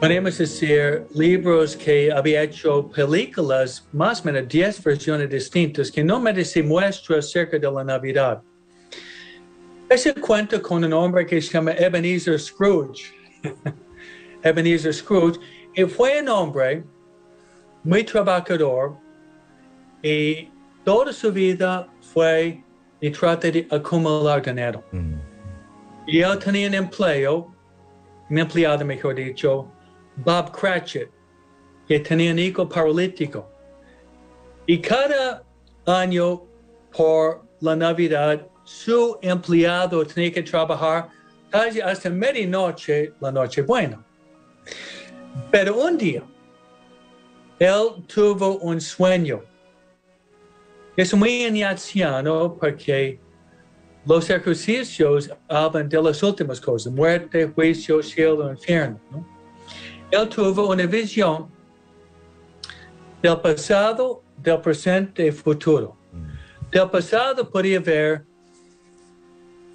[0.00, 6.18] podemos decir, libros que había hecho películas, más o menos 10 versiones distintas, que no
[6.18, 6.32] me
[6.64, 8.42] muestra acerca de la Navidad.
[9.90, 13.12] Ese cuento con un hombre que se llama Ebenezer Scrooge.
[14.42, 15.38] Ebenezer Scrooge.
[15.74, 16.82] Y fue un hombre
[17.84, 18.96] muy trabajador
[20.02, 20.48] y
[20.82, 22.64] toda su vida fue
[23.02, 24.82] y trata de acumular dinero.
[26.06, 27.54] Y él tenía un empleo,
[28.30, 29.70] un empleado mejor dicho,
[30.16, 31.08] Bob Cratchit,
[31.86, 33.48] que tenía un hijo paralítico.
[34.66, 35.42] Y cada
[35.86, 36.42] año
[36.96, 41.08] por la Navidad, su empleado tenía que trabajar
[41.50, 44.04] casi hasta medianoche la noche buena.
[45.50, 46.22] Pero un día,
[47.58, 49.42] él tuvo un sueño.
[50.96, 53.18] Es muy anciano porque
[54.06, 59.00] los ejercicios hablan de las últimas cosas, muerte, juicio, cielo, infierno.
[59.10, 59.39] ¿no?
[60.10, 61.48] Él tuvo una visión
[63.22, 65.96] del pasado, del presente y futuro.
[66.72, 68.24] Del pasado podía ver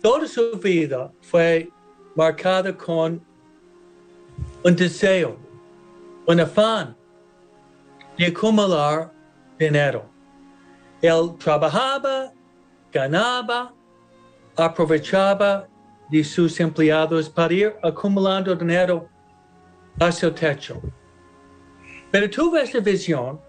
[0.01, 1.69] toda su vida fue
[2.15, 3.21] marcada con
[4.63, 5.37] un deseo,
[6.25, 6.95] un afán
[8.17, 9.11] de acumular
[9.57, 10.09] dinero.
[11.01, 12.33] Él trabajaba,
[12.91, 13.73] ganaba,
[14.57, 15.67] aprovechaba
[16.09, 19.09] de sus empleados para ir acumulando dinero
[19.99, 20.81] hacia el techo.
[22.11, 23.39] Pero tuve esta visión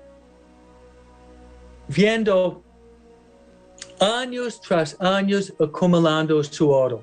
[1.89, 2.63] viendo
[4.01, 7.03] años tras años acumulando su oro.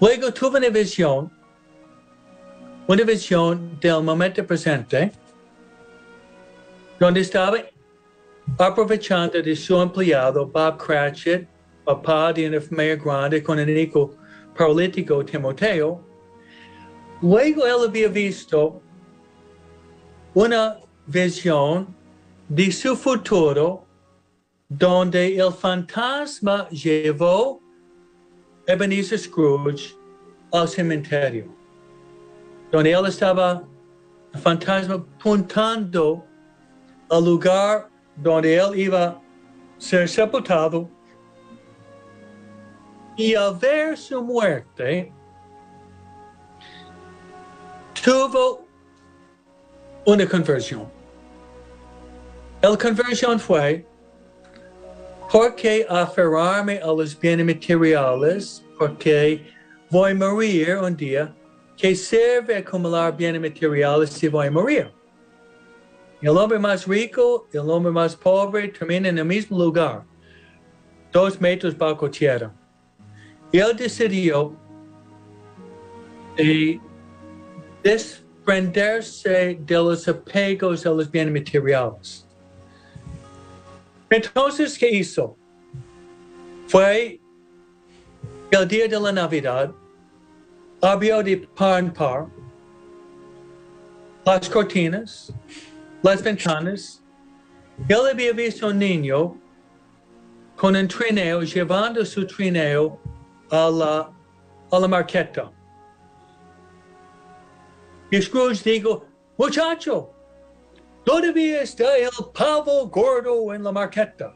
[0.00, 1.30] Luego tuve una visión,
[2.86, 5.10] una visión del momento presente,
[6.98, 7.58] donde estaba
[8.58, 11.46] aprovechando de su empleado Bob Cratchit,
[11.84, 14.14] papá de una familia grande con un hijo
[14.56, 16.07] paralítico Timoteo.
[17.20, 18.80] Luego él había visto
[20.34, 21.94] una visión
[22.48, 23.84] de su futuro
[24.68, 27.60] donde el fantasma llevó
[28.66, 29.96] Ebenezer Scrooge
[30.52, 31.52] al cementerio,
[32.70, 33.64] donde él estaba,
[34.32, 36.24] el fantasma apuntando
[37.10, 39.20] al lugar donde él iba a
[39.78, 40.88] ser sepultado.
[43.16, 45.12] Y al ver su muerte,
[48.02, 48.66] tuvo
[50.04, 50.90] una conversión.
[52.62, 53.86] La conversión fue
[55.30, 59.46] porque aferrarme a los bienes materiales, porque
[59.90, 61.34] voy a morir un día,
[61.76, 64.92] que sirve acumular bienes materiales si voy a morir.
[66.20, 70.04] El hombre más rico y el hombre más pobre terminan en el mismo lugar,
[71.12, 72.52] dos metros bajo tierra.
[73.52, 74.56] Y él decidió
[76.36, 76.80] de
[77.82, 82.26] desprenderse de los apegos a los bienes materiales.
[84.10, 85.36] Entonces, ¿qué hizo?
[86.66, 87.20] Fue
[88.50, 89.70] el día de la Navidad,
[90.80, 92.26] abrió de par en par
[94.24, 95.32] las cortinas,
[96.02, 97.02] las ventanas.
[97.88, 99.38] Él había visto un niño
[100.56, 103.00] con un trineo, llevando su trineo
[103.50, 104.12] a la,
[104.70, 105.50] a la marqueta.
[108.10, 109.04] Y Scrooge dijo,
[109.36, 110.10] muchacho,
[111.04, 114.34] todavía está el pavo gordo en la marqueta.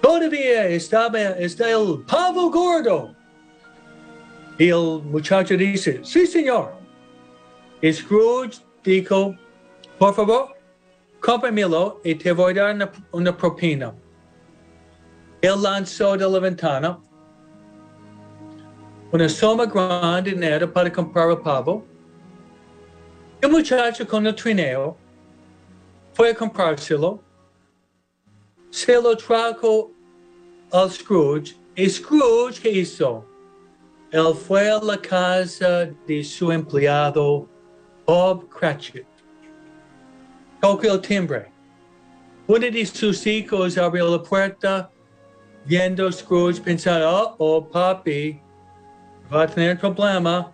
[0.00, 3.14] Todavía estaba, está el pavo gordo.
[4.58, 6.72] Y el muchacho dice, sí, señor.
[7.80, 9.34] Y Scrooge dijo,
[9.98, 10.56] por favor,
[11.20, 13.94] cómpramelo y te voy a dar una, propina.
[15.40, 16.98] Él lanzó de la ventana
[19.12, 21.84] una suma grande de dinero para comprar el pavo.
[23.40, 24.96] El muchacho con el trineo
[26.12, 27.22] fue a comprárselo,
[28.70, 29.92] se lo trajo
[30.72, 33.24] al Scrooge y Scrooge ¿qué hizo?
[34.10, 37.48] Él fue a la casa de su empleado
[38.04, 39.06] Bob Cratchit.
[40.60, 41.52] Tocó el timbre.
[42.48, 44.90] Uno de sus hijos abrió la puerta,
[45.64, 48.40] viendo Scrooge pensar, oh, oh, papi,
[49.32, 50.52] va a tener problema.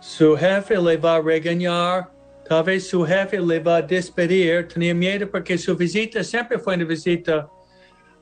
[0.00, 2.21] Su jefe le va a regañar.
[2.48, 4.68] Tal vez su jefe le va a despedir.
[4.68, 7.48] Tenía miedo porque su visita siempre fue una visita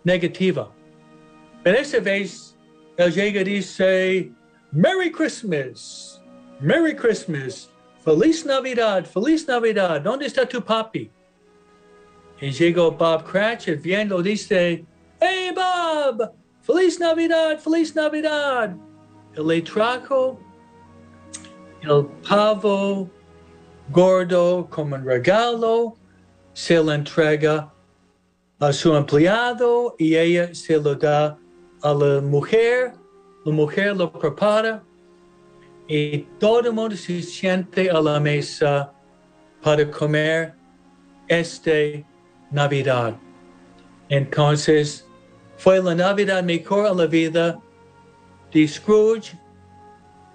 [0.05, 0.73] negativa.
[1.63, 2.57] Pero esta vez,
[2.97, 4.33] él llega y dice,
[4.73, 6.23] Merry Christmas,
[6.61, 7.71] Merry Christmas,
[8.05, 11.11] Feliz Navidad, Feliz Navidad, ¿dónde está tu papi?
[12.41, 14.85] Y llegó Bob Cratchit viendo, dice,
[15.21, 18.75] Hey Bob, Feliz Navidad, Feliz Navidad.
[19.35, 20.41] Él le trajo
[21.83, 23.11] el pavo
[23.91, 25.97] gordo como un regalo,
[26.53, 27.73] se lo entrega
[28.59, 31.39] a su empleado y ella se lo da
[31.83, 32.93] a la mujer,
[33.45, 34.83] la mujer lo prepara
[35.89, 38.93] y todo el mundo se siente a la mesa
[39.63, 40.55] para comer
[41.29, 41.73] esta
[42.51, 43.17] Navidad.
[44.09, 45.07] Entonces,
[45.57, 47.61] fue la Navidad mejor a la vida
[48.53, 49.39] de Scrooge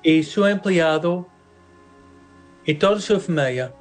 [0.03, 1.27] y su empleado
[2.65, 3.71] y toda su familia,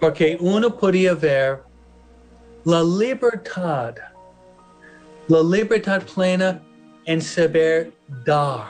[0.00, 1.60] porque uno podía ver
[2.64, 3.94] la libertad,
[5.28, 6.62] la libertad plena
[7.06, 7.92] en saber
[8.24, 8.68] dar,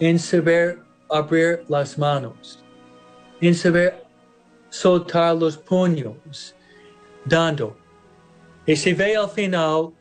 [0.00, 0.78] en saber
[1.10, 2.62] abrir las manos,
[3.40, 4.04] en saber
[4.68, 6.54] soltar los puños,
[7.24, 7.76] dando.
[8.66, 9.92] Y se ve al final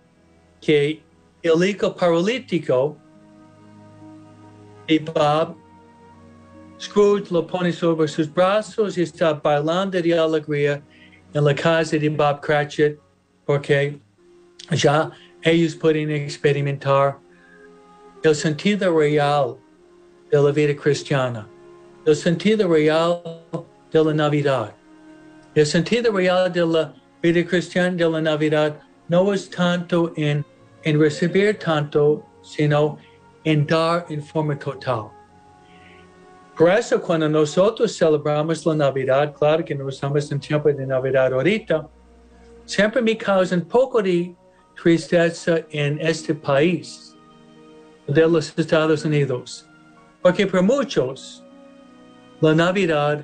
[0.59, 1.01] que
[1.41, 2.97] el hijo paralítico
[4.87, 5.55] y Bob
[6.79, 10.81] Scrooge lo pone sobre sus brazos y está bailando de alegría
[11.33, 12.97] en la casa de Bob Cratchit
[13.45, 13.99] porque
[14.71, 15.11] ya
[15.41, 17.17] ellos pueden experimentar
[18.23, 19.57] el sentido real
[20.29, 21.47] de la vida cristiana,
[22.05, 23.21] el sentido real
[23.91, 24.75] de la Navidad.
[25.55, 30.45] El sentido real de la vida cristiana de la Navidad no es tanto en,
[30.83, 32.97] en recibir tanto, sino
[33.43, 35.16] en dar en forma total.
[36.57, 41.31] Por eso cuando nosotros celebramos la Navidad, claro que no estamos en tiempo de Navidad
[41.31, 41.87] ahorita,
[42.65, 44.35] siempre me causa un poco de
[44.81, 47.15] tristeza en este país
[48.07, 49.67] de los Estados Unidos.
[50.23, 51.43] Porque para muchos,
[52.41, 53.23] la Navidad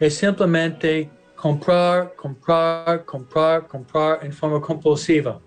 [0.00, 5.38] es simplemente comprar, comprar, comprar, comprar en forma compulsiva.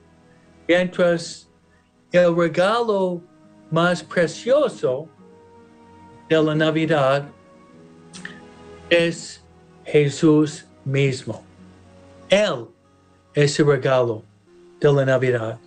[0.68, 1.50] Mientras
[2.12, 3.20] el regalo
[3.72, 5.10] más precioso
[6.30, 7.30] de la Navidad
[8.90, 9.44] es
[9.86, 11.44] Jesús mismo.
[12.30, 12.68] Él
[13.34, 14.24] es el regalo
[14.80, 15.60] de la Navidad.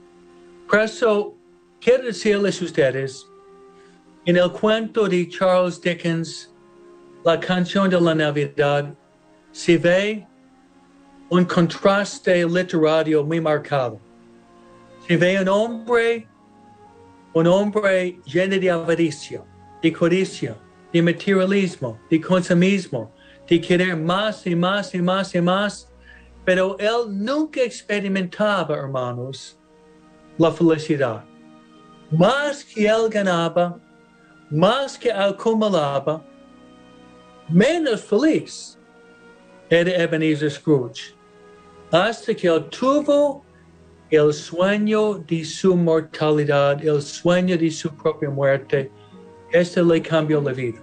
[0.69, 1.35] Por eso,
[1.81, 3.27] quiero decirles a ustedes,
[4.27, 6.53] en el cuento de Charles Dickens,
[7.25, 8.93] la canción de la Navidad,
[9.53, 10.27] se ve
[11.31, 14.01] un contraste literario muy marcado.
[15.07, 16.27] Se ve un hombre,
[17.33, 19.43] un hombre lleno de avaricia
[19.83, 20.57] de codicia,
[20.93, 23.13] de materialismo, de consumismo,
[23.49, 25.93] de querer más y más y más y más,
[26.45, 29.59] pero él nunca experimentaba, hermanos,
[30.39, 31.25] la felicidad.
[32.11, 33.79] Más que él ganaba,
[34.51, 36.25] más que acumulaba,
[37.49, 38.79] menos feliz
[39.69, 41.15] era Ebenezer Scrooge,
[41.91, 43.45] hasta que él tuvo
[44.11, 48.91] el sueño de su mortalidad, el sueño de su propia muerte,
[49.53, 50.81] este le cambió la vida.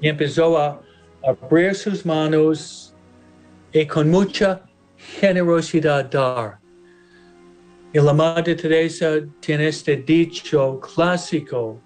[0.00, 0.80] Y empezó a
[1.22, 2.94] abrir sus manos
[3.72, 4.62] y con mucha
[4.96, 6.58] generosidad dar.
[7.92, 11.80] Y la Madre Teresa tiene este dicho clásico.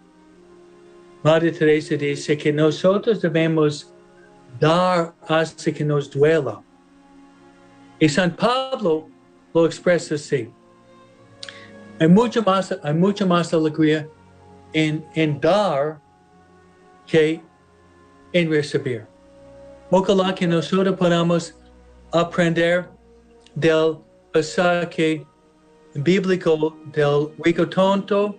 [1.22, 3.92] Madre Teresa dice que nosotros debemos
[4.60, 6.62] dar hasta que nos duela.
[7.98, 9.08] Y San Pablo
[9.54, 10.50] lo expresa así.
[11.98, 14.08] Hay mucha más, hay mucha más alegría
[14.74, 16.00] en, dar
[17.06, 17.40] que
[18.32, 19.06] en recibir.
[19.90, 21.54] Ojalá que nosotros podamos
[22.12, 22.88] aprender
[23.54, 23.98] del
[24.32, 25.24] pasaje
[25.94, 28.36] bíblico del rico tonto,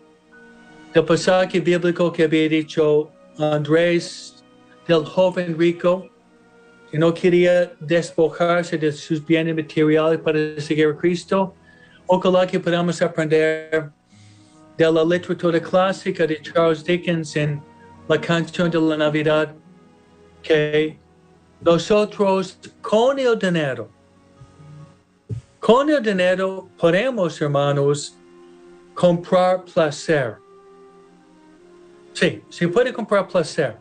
[0.93, 3.09] del pasaje bíblico que había dicho
[3.39, 4.43] Andrés
[4.88, 6.09] del joven rico,
[6.91, 11.53] que no quería despojarse de sus bienes materiales para seguir a Cristo.
[12.07, 13.89] Ojalá que podamos aprender
[14.78, 17.61] de la literatura clásica de Charles Dickens en
[18.07, 19.55] la canción de la Navidad,
[20.43, 20.97] que
[21.61, 23.89] nosotros con el dinero,
[25.59, 28.15] con el dinero podemos, hermanos,
[28.93, 30.38] comprar placer.
[32.13, 33.78] Sí, se puede comprar placer,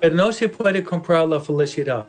[0.00, 2.06] pero no se puede comprar la felicidad.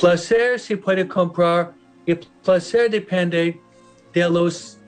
[0.00, 1.74] Placer se puede comprar
[2.06, 3.60] y placer depende
[4.12, 4.79] de los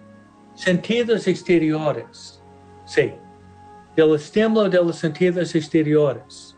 [0.55, 2.41] sentidos exteriores.
[2.85, 3.13] Sí,
[3.97, 6.57] del estímulo de los sentidos exteriores.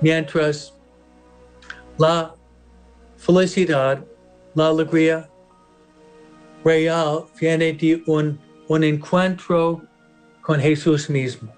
[0.00, 0.74] Mientras
[1.98, 2.34] la
[3.16, 4.04] felicidad,
[4.54, 5.28] la alegría
[6.64, 8.38] real viene de un,
[8.82, 9.82] encuentro
[10.42, 11.52] con Jesús mismo.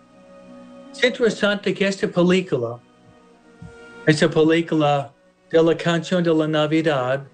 [0.92, 2.78] Es interesante que esta película,
[4.06, 5.12] esta película
[5.50, 7.26] de la canción de la Navidad,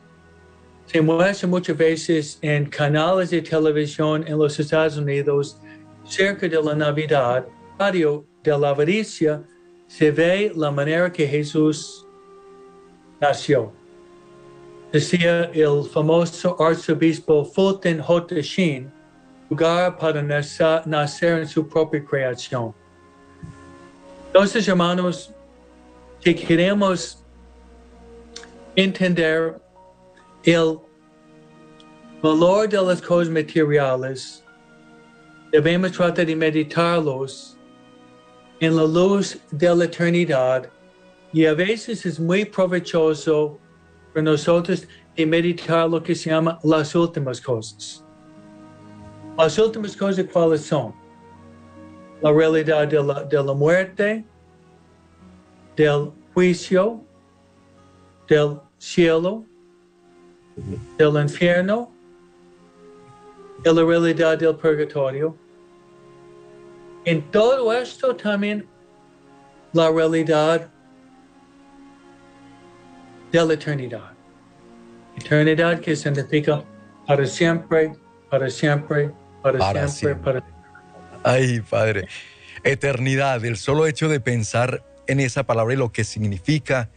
[0.87, 5.59] se muestra muchas veces en canales de televisión en los Estados Unidos
[6.05, 7.47] cerca de la Navidad,
[7.78, 9.43] radio de la avaricia,
[9.87, 12.07] se ve la manera que Jesús
[13.20, 13.72] nació.
[14.93, 18.93] Decía el famoso arzobispo Fulton Hotashin
[19.51, 22.74] lugar para nacer en su propia creación.
[24.28, 25.32] Entonces, hermanos,
[26.20, 27.22] que queremos
[28.74, 29.61] entender
[30.45, 30.78] el
[32.22, 34.45] valor de las cosas materiales,
[35.51, 37.57] debemos tratar de meditarlos
[38.61, 40.70] en la luz de la eternidad
[41.32, 43.59] y a veces es muy provechoso
[44.12, 44.86] para nosotros
[45.16, 48.05] meditar lo que se llama las últimas cosas.
[49.36, 50.95] Las últimas cosas, ¿cuáles son?
[52.22, 54.24] La realidad de la muerte,
[55.76, 57.03] del juicio,
[58.28, 59.45] del cielo,
[60.57, 61.92] del infierno,
[63.62, 65.36] de la realidad del purgatorio.
[67.05, 68.66] En todo esto también
[69.72, 70.70] la realidad
[73.32, 74.12] de la eternidad.
[75.16, 76.64] Eternidad que significa
[77.07, 77.92] para siempre,
[78.30, 79.11] para siempre,
[79.42, 80.42] para, siempre, para siempre.
[81.22, 82.09] Ay, Padre.
[82.62, 86.90] Eternidad, el solo hecho de pensar en esa palabra y lo que significa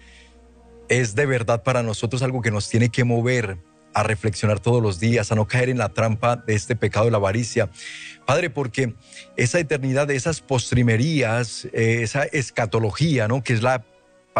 [0.89, 3.57] es de verdad para nosotros algo que nos tiene que mover
[3.93, 7.11] a reflexionar todos los días, a no caer en la trampa de este pecado de
[7.11, 7.69] la avaricia.
[8.25, 8.93] Padre, porque
[9.37, 13.43] esa eternidad, esas postrimerías, eh, esa escatología, ¿no?
[13.43, 13.85] Que es la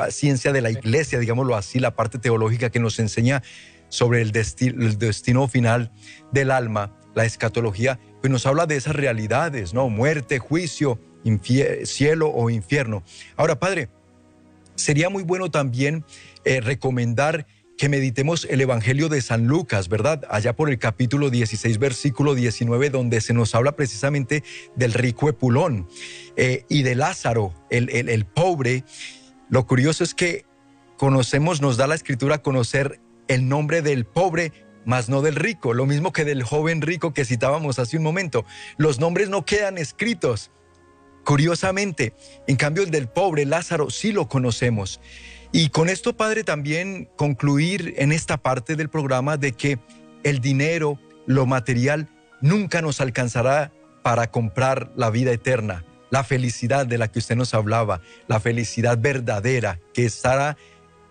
[0.10, 3.42] ciencia de la iglesia, digámoslo así, la parte teológica que nos enseña
[3.90, 5.92] sobre el, el destino final
[6.32, 9.90] del alma, la escatología, pues nos habla de esas realidades, ¿no?
[9.90, 11.00] Muerte, juicio,
[11.84, 13.04] cielo o infierno.
[13.36, 13.90] Ahora, Padre,
[14.76, 16.06] sería muy bueno también
[16.48, 17.46] eh, recomendar
[17.78, 20.24] que meditemos el Evangelio de San Lucas, ¿verdad?
[20.30, 25.90] Allá por el capítulo 16, versículo 19, donde se nos habla precisamente del rico Epulón
[26.38, 28.86] eh, y de Lázaro, el, el pobre,
[29.50, 30.46] lo curioso es que
[30.96, 34.54] conocemos, nos da la escritura conocer el nombre del pobre,
[34.86, 38.46] mas no del rico, lo mismo que del joven rico que citábamos hace un momento.
[38.78, 40.50] Los nombres no quedan escritos.
[41.26, 42.14] Curiosamente,
[42.48, 45.02] en cambio el del pobre Lázaro sí lo conocemos.
[45.52, 49.80] Y con esto, Padre, también concluir en esta parte del programa de que
[50.24, 52.10] el dinero, lo material,
[52.42, 53.72] nunca nos alcanzará
[54.04, 58.98] para comprar la vida eterna la felicidad de la que usted nos hablaba, la felicidad
[58.98, 60.58] verdadera que estará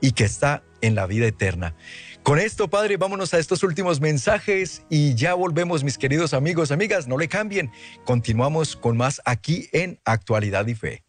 [0.00, 1.74] y que está en la vida eterna.
[2.22, 7.06] Con esto, Padre, vámonos a estos últimos mensajes y ya volvemos, mis queridos amigos, amigas,
[7.06, 7.70] no le cambien.
[8.04, 11.05] Continuamos con más aquí en Actualidad y Fe.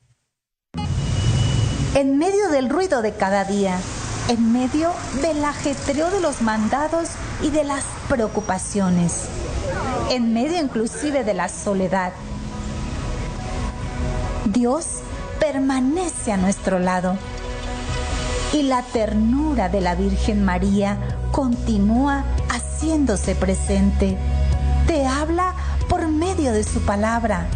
[1.97, 3.75] En medio del ruido de cada día,
[4.29, 4.91] en medio
[5.23, 7.09] del ajetreo de los mandados
[7.41, 9.23] y de las preocupaciones,
[10.11, 12.13] en medio inclusive de la soledad,
[14.45, 14.85] Dios
[15.39, 17.17] permanece a nuestro lado.
[18.53, 20.99] Y la ternura de la Virgen María
[21.31, 24.19] continúa haciéndose presente.
[24.85, 25.55] Te habla
[25.89, 27.47] por medio de su palabra,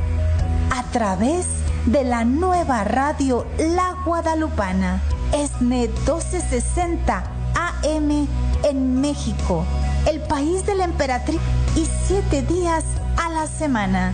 [0.71, 5.01] a través de la nueva radio La Guadalupana,
[5.33, 7.23] ESNE 1260
[7.55, 8.27] AM
[8.63, 9.65] en México,
[10.07, 11.39] el país de la emperatriz,
[11.75, 12.83] y siete días
[13.17, 14.13] a la semana.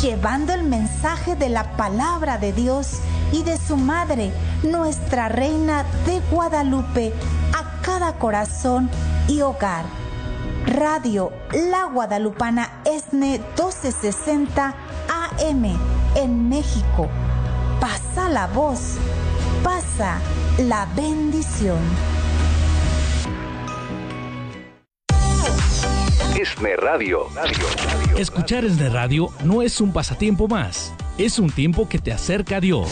[0.00, 2.98] Llevando el mensaje de la palabra de Dios
[3.32, 4.32] y de su madre,
[4.62, 7.12] nuestra reina de Guadalupe,
[7.54, 8.90] a cada corazón
[9.28, 9.84] y hogar.
[10.66, 14.74] Radio La Guadalupana ESNE 1260
[15.08, 17.08] AM en México.
[17.80, 18.96] Pasa la voz,
[19.62, 20.18] pasa
[20.58, 21.78] la bendición.
[26.38, 27.28] ESNE Radio.
[27.34, 27.66] Radio.
[28.18, 32.60] Escuchar ESNE Radio no es un pasatiempo más, es un tiempo que te acerca a
[32.60, 32.90] Dios.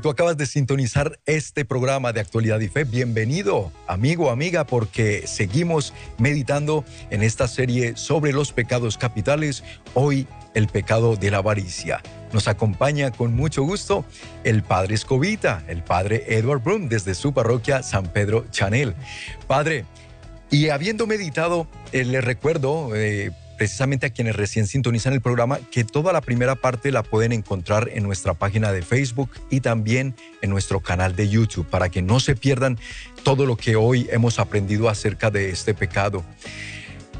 [0.00, 5.92] tú acabas de sintonizar este programa de actualidad y fe, bienvenido, amigo, amiga, porque seguimos
[6.16, 9.62] meditando en esta serie sobre los pecados capitales.
[9.92, 12.02] Hoy el pecado de la avaricia.
[12.32, 14.04] Nos acompaña con mucho gusto
[14.42, 18.94] el padre Escobita, el padre Edward Broom, desde su parroquia San Pedro Chanel.
[19.46, 19.84] Padre,
[20.50, 25.84] y habiendo meditado, eh, le recuerdo, eh, precisamente a quienes recién sintonizan el programa, que
[25.84, 30.48] toda la primera parte la pueden encontrar en nuestra página de Facebook y también en
[30.48, 32.78] nuestro canal de YouTube, para que no se pierdan
[33.22, 36.24] todo lo que hoy hemos aprendido acerca de este pecado.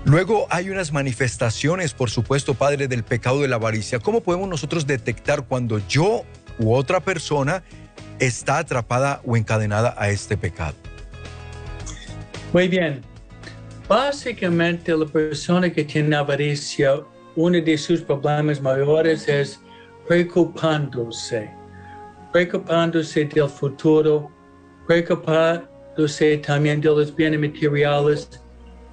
[0.07, 3.99] Luego hay unas manifestaciones, por supuesto, Padre, del pecado de la avaricia.
[3.99, 6.25] ¿Cómo podemos nosotros detectar cuando yo
[6.59, 7.63] u otra persona
[8.19, 10.75] está atrapada o encadenada a este pecado?
[12.55, 13.10] Muy bien.
[13.91, 17.03] Básicamente la persona que tiene avaricia,
[17.35, 19.61] uno de sus problemas mayores es
[20.07, 21.51] preocupándose,
[22.33, 24.31] preocupándose del futuro,
[24.87, 28.31] preocupándose también de los bienes materiales.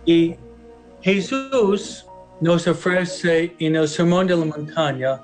[0.07, 0.35] Y
[1.03, 2.03] Jesús
[2.41, 5.21] nos ofrece en el Sermón de la Montaña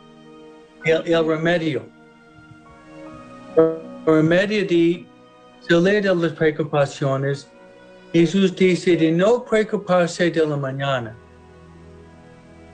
[0.86, 1.82] el, remedio,
[3.58, 5.08] el remedio de
[5.68, 7.52] salir de las preocupaciones
[8.14, 11.18] Jesús dice de no preocuparse de la mañana.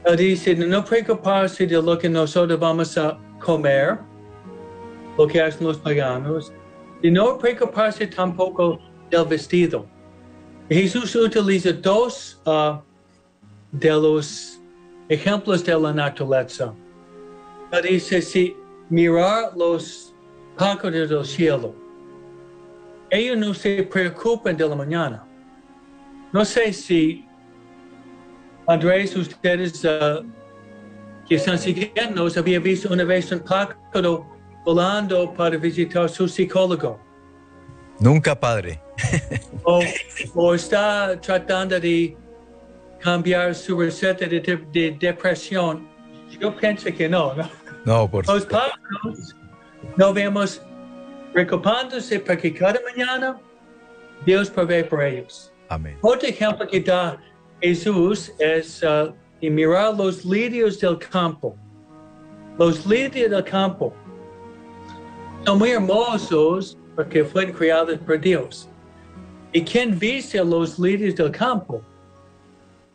[0.04, 3.98] Él dice de no preocuparse de lo que nosotros vamos a comer,
[5.18, 6.52] lo que hacen los paganos,
[7.02, 8.80] de no preocuparse tampoco
[9.10, 9.86] del vestido.
[10.70, 12.82] Jesús utiliza dos uh,
[13.72, 14.60] de los
[15.08, 16.74] ejemplos de la naturaleza.
[17.72, 18.58] Él dice, si
[18.90, 20.14] mirar los
[20.58, 21.74] pájaros del cielo,
[23.10, 25.28] ellos no se preocupan de la mañana.
[26.32, 27.25] No sé si
[28.67, 30.23] Andrés, ustedes uh,
[31.27, 34.27] que están siguiendo, había visto una vez un pájaro
[34.63, 36.99] volando para visitar su psicólogo.
[37.99, 38.80] Nunca, padre.
[40.36, 42.15] o, está tratando de
[42.99, 45.88] cambiar su receta de, depresión.
[46.39, 47.34] Yo pienso que no.
[47.34, 47.49] No,
[47.86, 49.36] no por Los pájaros
[49.97, 50.61] no vemos
[51.34, 53.39] preocupándose porque cada mañana
[54.25, 55.49] Dios provee por ellos.
[56.01, 57.17] Otro ejemplo que da
[57.61, 61.55] Jesús es uh, mirar los lirios del campo.
[62.57, 63.93] Los lirios del campo
[65.45, 68.67] son muy hermosos porque fueron creados por Dios.
[69.53, 71.82] Y quien viste los lirios del campo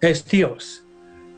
[0.01, 0.85] es Dios.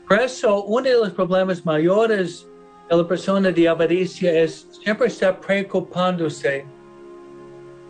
[0.07, 2.47] Por eso, uno de los problemas mayores
[2.89, 6.65] de la persona de avaricia es siempre estar preocupándose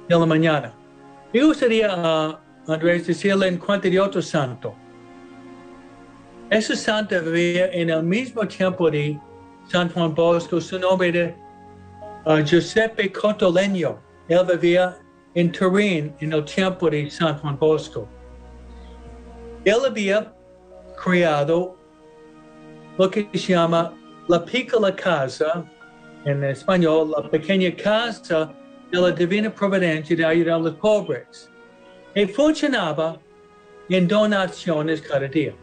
[0.08, 0.74] de la mañana.
[1.34, 4.76] Me gustaría uh, Andrés, decirle en cuanto de otro santo.
[6.50, 9.18] Ese santo vivía en el mismo tiempo de
[9.70, 11.36] San Juan Bosco, su nombre era
[12.26, 14.00] uh, Giuseppe Cotoleño.
[14.28, 14.98] Él vivía
[15.34, 18.08] en Turín en el tiempo de San Juan Bosco.
[19.64, 20.34] Él había
[21.02, 21.78] creado
[22.98, 23.94] lo que se llama
[24.28, 25.66] la piccola casa,
[26.26, 28.54] en español, la pequeña casa
[28.92, 31.50] de la divina providencia de ayudar a los pobres
[32.18, 33.20] y funcionaba
[33.90, 35.54] en donaciones cada día.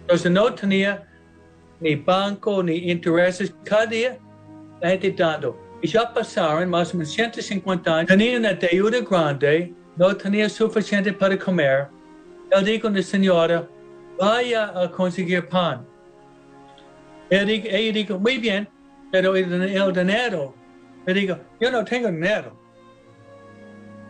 [0.00, 1.06] Entonces no tenía
[1.80, 4.18] ni banco ni intereses cada día,
[4.80, 5.54] la gente dando.
[5.82, 11.12] Y ya pasaron más o menos 150 años, tenía una deuda grande, no tenía suficiente
[11.12, 11.88] para comer.
[12.52, 13.68] Él dijo a la señora,
[14.18, 15.86] vaya a conseguir pan.
[17.28, 18.66] ella dijo, muy bien,
[19.12, 20.54] pero el, el dinero.
[21.04, 22.58] Él dijo, yo no tengo dinero.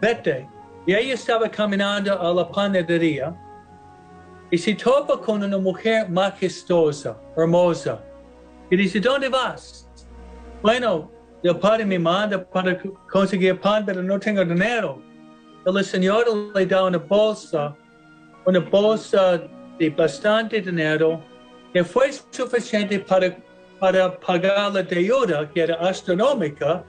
[0.01, 0.47] Vete
[0.89, 3.37] y ella estaba caminando a la panadería
[4.51, 8.03] y se topa con una mujer majestuosa, hermosa.
[8.71, 9.87] Y dice, ¿dónde vas?
[10.63, 11.11] Bueno,
[11.43, 12.81] el padre me manda para
[13.13, 15.03] conseguir pan, pero no tengo dinero.
[15.67, 16.25] El señor
[16.55, 17.77] le da una bolsa,
[18.47, 19.43] una bolsa
[19.79, 21.21] de bastante dinero
[21.75, 23.37] que fue suficiente para,
[23.79, 26.83] para pagar la deuda, que era astronómica,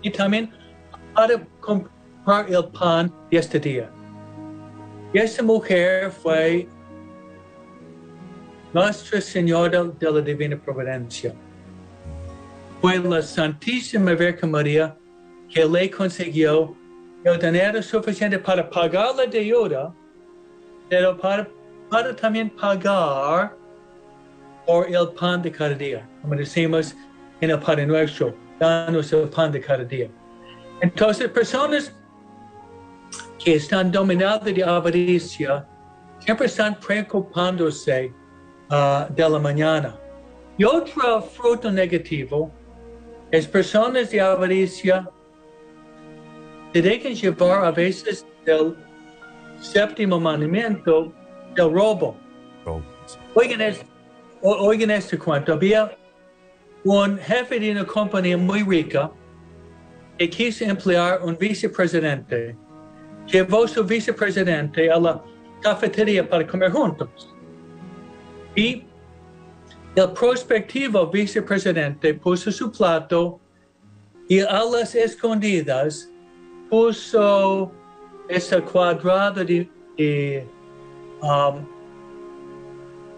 [0.00, 0.52] y también
[1.12, 1.95] para comprar
[2.26, 3.88] el pan de este día.
[5.12, 6.66] Y esta mujer fue
[8.72, 11.32] Nuestra Señora de la Divina Providencia.
[12.80, 14.96] Fue la Santísima Virgen María
[15.48, 16.76] que le consiguió
[17.22, 19.94] el dinero suficiente para pagar la deuda,
[20.90, 21.48] pero para,
[21.88, 23.56] para también pagar
[24.66, 26.94] por el pan de cada día, como decimos
[27.40, 30.10] en el Padre Nuestro, danos el pan de cada día.
[30.80, 31.94] Entonces, personas
[33.46, 35.64] que están dominados de avaricia
[36.18, 38.12] siempre están preocupándose
[38.70, 39.96] uh, de la mañana.
[40.58, 42.50] Y otro fruto negativo
[43.30, 45.08] es personas de avaricia
[46.72, 48.74] se dejan llevar a veces del
[49.60, 51.12] séptimo mandamiento
[51.54, 52.16] del robo.
[53.34, 53.80] Oigan, es,
[54.42, 55.52] oigan este cuento.
[55.52, 55.96] Había
[56.82, 59.08] un jefe de una compañía muy rica
[60.18, 62.65] que quiso emplear un vicepresidente.
[63.26, 65.22] Llevó su vicepresidente a la
[65.60, 67.34] cafetería para comer juntos.
[68.54, 68.84] Y
[69.94, 73.40] el prospectivo vicepresidente puso su plato
[74.28, 76.10] y a las escondidas
[76.68, 77.72] puso
[78.28, 80.46] ese cuadrado de,
[81.22, 81.66] um,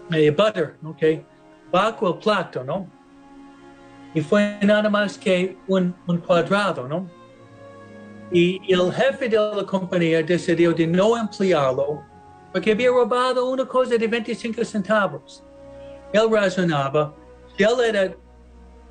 [0.09, 1.03] de butter, ¿ok?
[1.71, 2.87] Bajo el plato, ¿no?
[4.13, 5.93] Y fue nada más que un
[6.25, 7.18] cuadrado, ¿no?
[8.31, 12.03] Y el jefe de la compañía decidió de no emplearlo
[12.51, 15.43] porque había robado una cosa de 25 centavos.
[16.13, 17.13] Él razonaba,
[17.57, 18.15] él era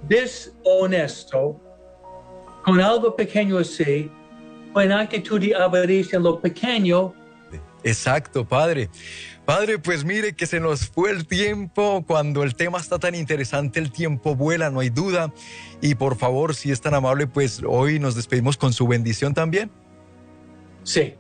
[0.03, 1.61] deshonesto
[2.65, 4.11] con algo pequeño así,
[4.73, 7.15] con actitud de avaricia en lo pequeño.
[7.83, 8.89] Exacto, padre.
[9.49, 12.05] Padre, pues mire que se nos fue el tiempo.
[12.07, 15.33] Cuando el tema está tan interesante, el tiempo vuela, no hay duda.
[15.81, 19.71] Y por favor, si es tan amable, pues hoy nos despedimos con su bendición también.
[20.83, 21.15] Sí.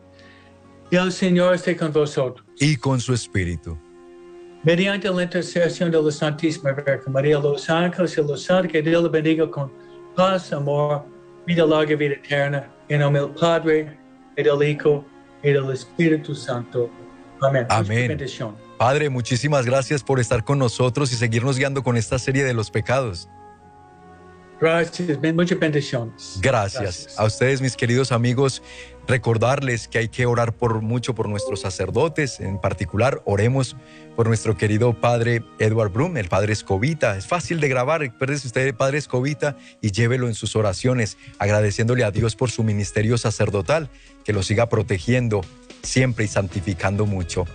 [0.91, 2.47] Y el Señor esté con vosotros.
[2.61, 3.79] Y con su espíritu.
[4.63, 9.03] Mediante la intercesión de la Santísima Virgen María, los ángeles y los santos, que Dios
[9.03, 9.73] le bendiga con
[10.15, 11.07] paz, amor,
[11.47, 12.71] vida larga, vida eterna.
[12.91, 13.99] En nombre del Padre,
[14.37, 15.03] y del Hijo,
[15.43, 16.91] y del Espíritu Santo.
[17.41, 17.67] Amén.
[17.69, 18.19] Amén.
[18.79, 22.71] Padre, muchísimas gracias por estar con nosotros y seguirnos guiando con esta serie de los
[22.71, 23.29] pecados.
[24.61, 26.39] Gracias, muchas bendiciones.
[26.43, 27.15] Gracias.
[27.17, 28.61] A ustedes, mis queridos amigos,
[29.07, 33.77] recordarles que hay que orar por mucho por nuestros sacerdotes, en particular oremos
[34.17, 37.17] por nuestro querido padre Edward Brum, el padre Escobita.
[37.17, 42.03] Es fácil de grabar, recuérdese usted el padre Escobita y llévelo en sus oraciones, agradeciéndole
[42.03, 43.91] a Dios por su ministerio sacerdotal,
[44.25, 45.41] que lo siga protegiendo
[45.83, 47.47] siempre y santificando mucho.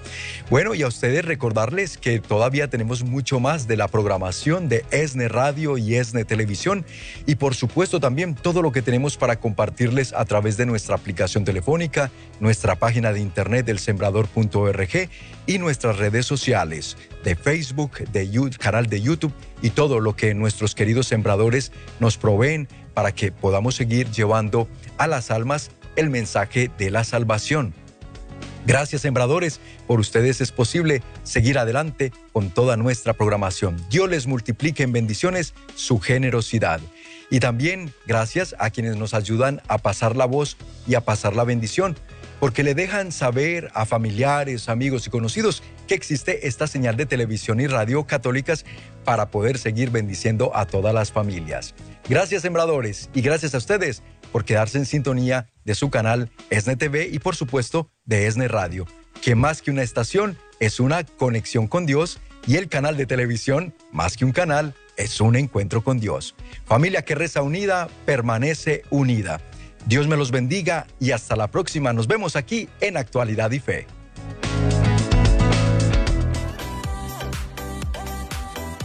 [0.49, 5.27] Bueno, y a ustedes recordarles que todavía tenemos mucho más de la programación de ESNE
[5.27, 6.85] Radio y ESNE Televisión
[7.25, 11.45] y por supuesto también todo lo que tenemos para compartirles a través de nuestra aplicación
[11.45, 15.09] telefónica, nuestra página de internet del sembrador.org
[15.45, 20.33] y nuestras redes sociales de Facebook, de YouTube, canal de YouTube y todo lo que
[20.33, 24.67] nuestros queridos sembradores nos proveen para que podamos seguir llevando
[24.97, 27.73] a las almas el mensaje de la salvación.
[28.65, 29.59] Gracias, sembradores.
[29.87, 33.75] Por ustedes es posible seguir adelante con toda nuestra programación.
[33.89, 36.79] Dios les multiplique en bendiciones su generosidad.
[37.29, 40.55] Y también gracias a quienes nos ayudan a pasar la voz
[40.87, 41.97] y a pasar la bendición,
[42.39, 47.59] porque le dejan saber a familiares, amigos y conocidos que existe esta señal de televisión
[47.59, 48.65] y radio católicas
[49.03, 51.73] para poder seguir bendiciendo a todas las familias.
[52.07, 54.03] Gracias, sembradores, y gracias a ustedes
[54.33, 58.87] por quedarse en sintonía de su canal ESNE TV y por supuesto de ESNE Radio,
[59.21, 63.75] que más que una estación es una conexión con Dios y el canal de televisión,
[63.91, 66.33] más que un canal, es un encuentro con Dios.
[66.65, 69.39] Familia que reza unida, permanece unida.
[69.85, 71.93] Dios me los bendiga y hasta la próxima.
[71.93, 73.85] Nos vemos aquí en Actualidad y Fe.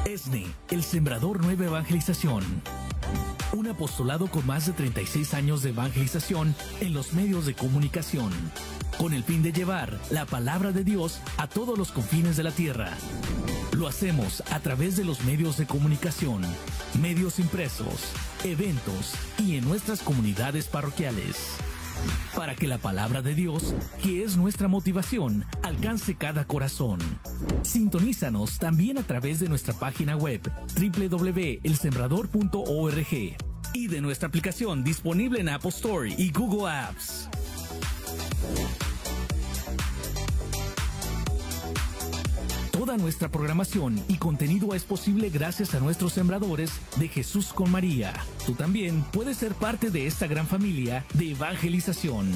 [0.04, 2.44] ESNE, el Sembrador Nueva Evangelización
[3.52, 8.30] un apostolado con más de 36 años de evangelización en los medios de comunicación,
[8.98, 12.50] con el fin de llevar la palabra de Dios a todos los confines de la
[12.50, 12.90] tierra.
[13.72, 16.42] Lo hacemos a través de los medios de comunicación,
[17.00, 18.12] medios impresos,
[18.44, 21.36] eventos y en nuestras comunidades parroquiales.
[22.34, 27.00] Para que la palabra de Dios, que es nuestra motivación, alcance cada corazón.
[27.62, 30.40] Sintonízanos también a través de nuestra página web
[30.76, 33.36] www.elsembrador.org
[33.74, 37.28] y de nuestra aplicación disponible en Apple Store y Google Apps.
[42.78, 48.12] Toda nuestra programación y contenido es posible gracias a nuestros sembradores de Jesús con María.
[48.46, 52.30] Tú también puedes ser parte de esta gran familia de evangelización.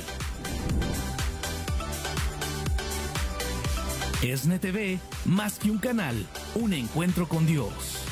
[4.22, 8.05] ESNE TV, más que un canal, un encuentro con Dios.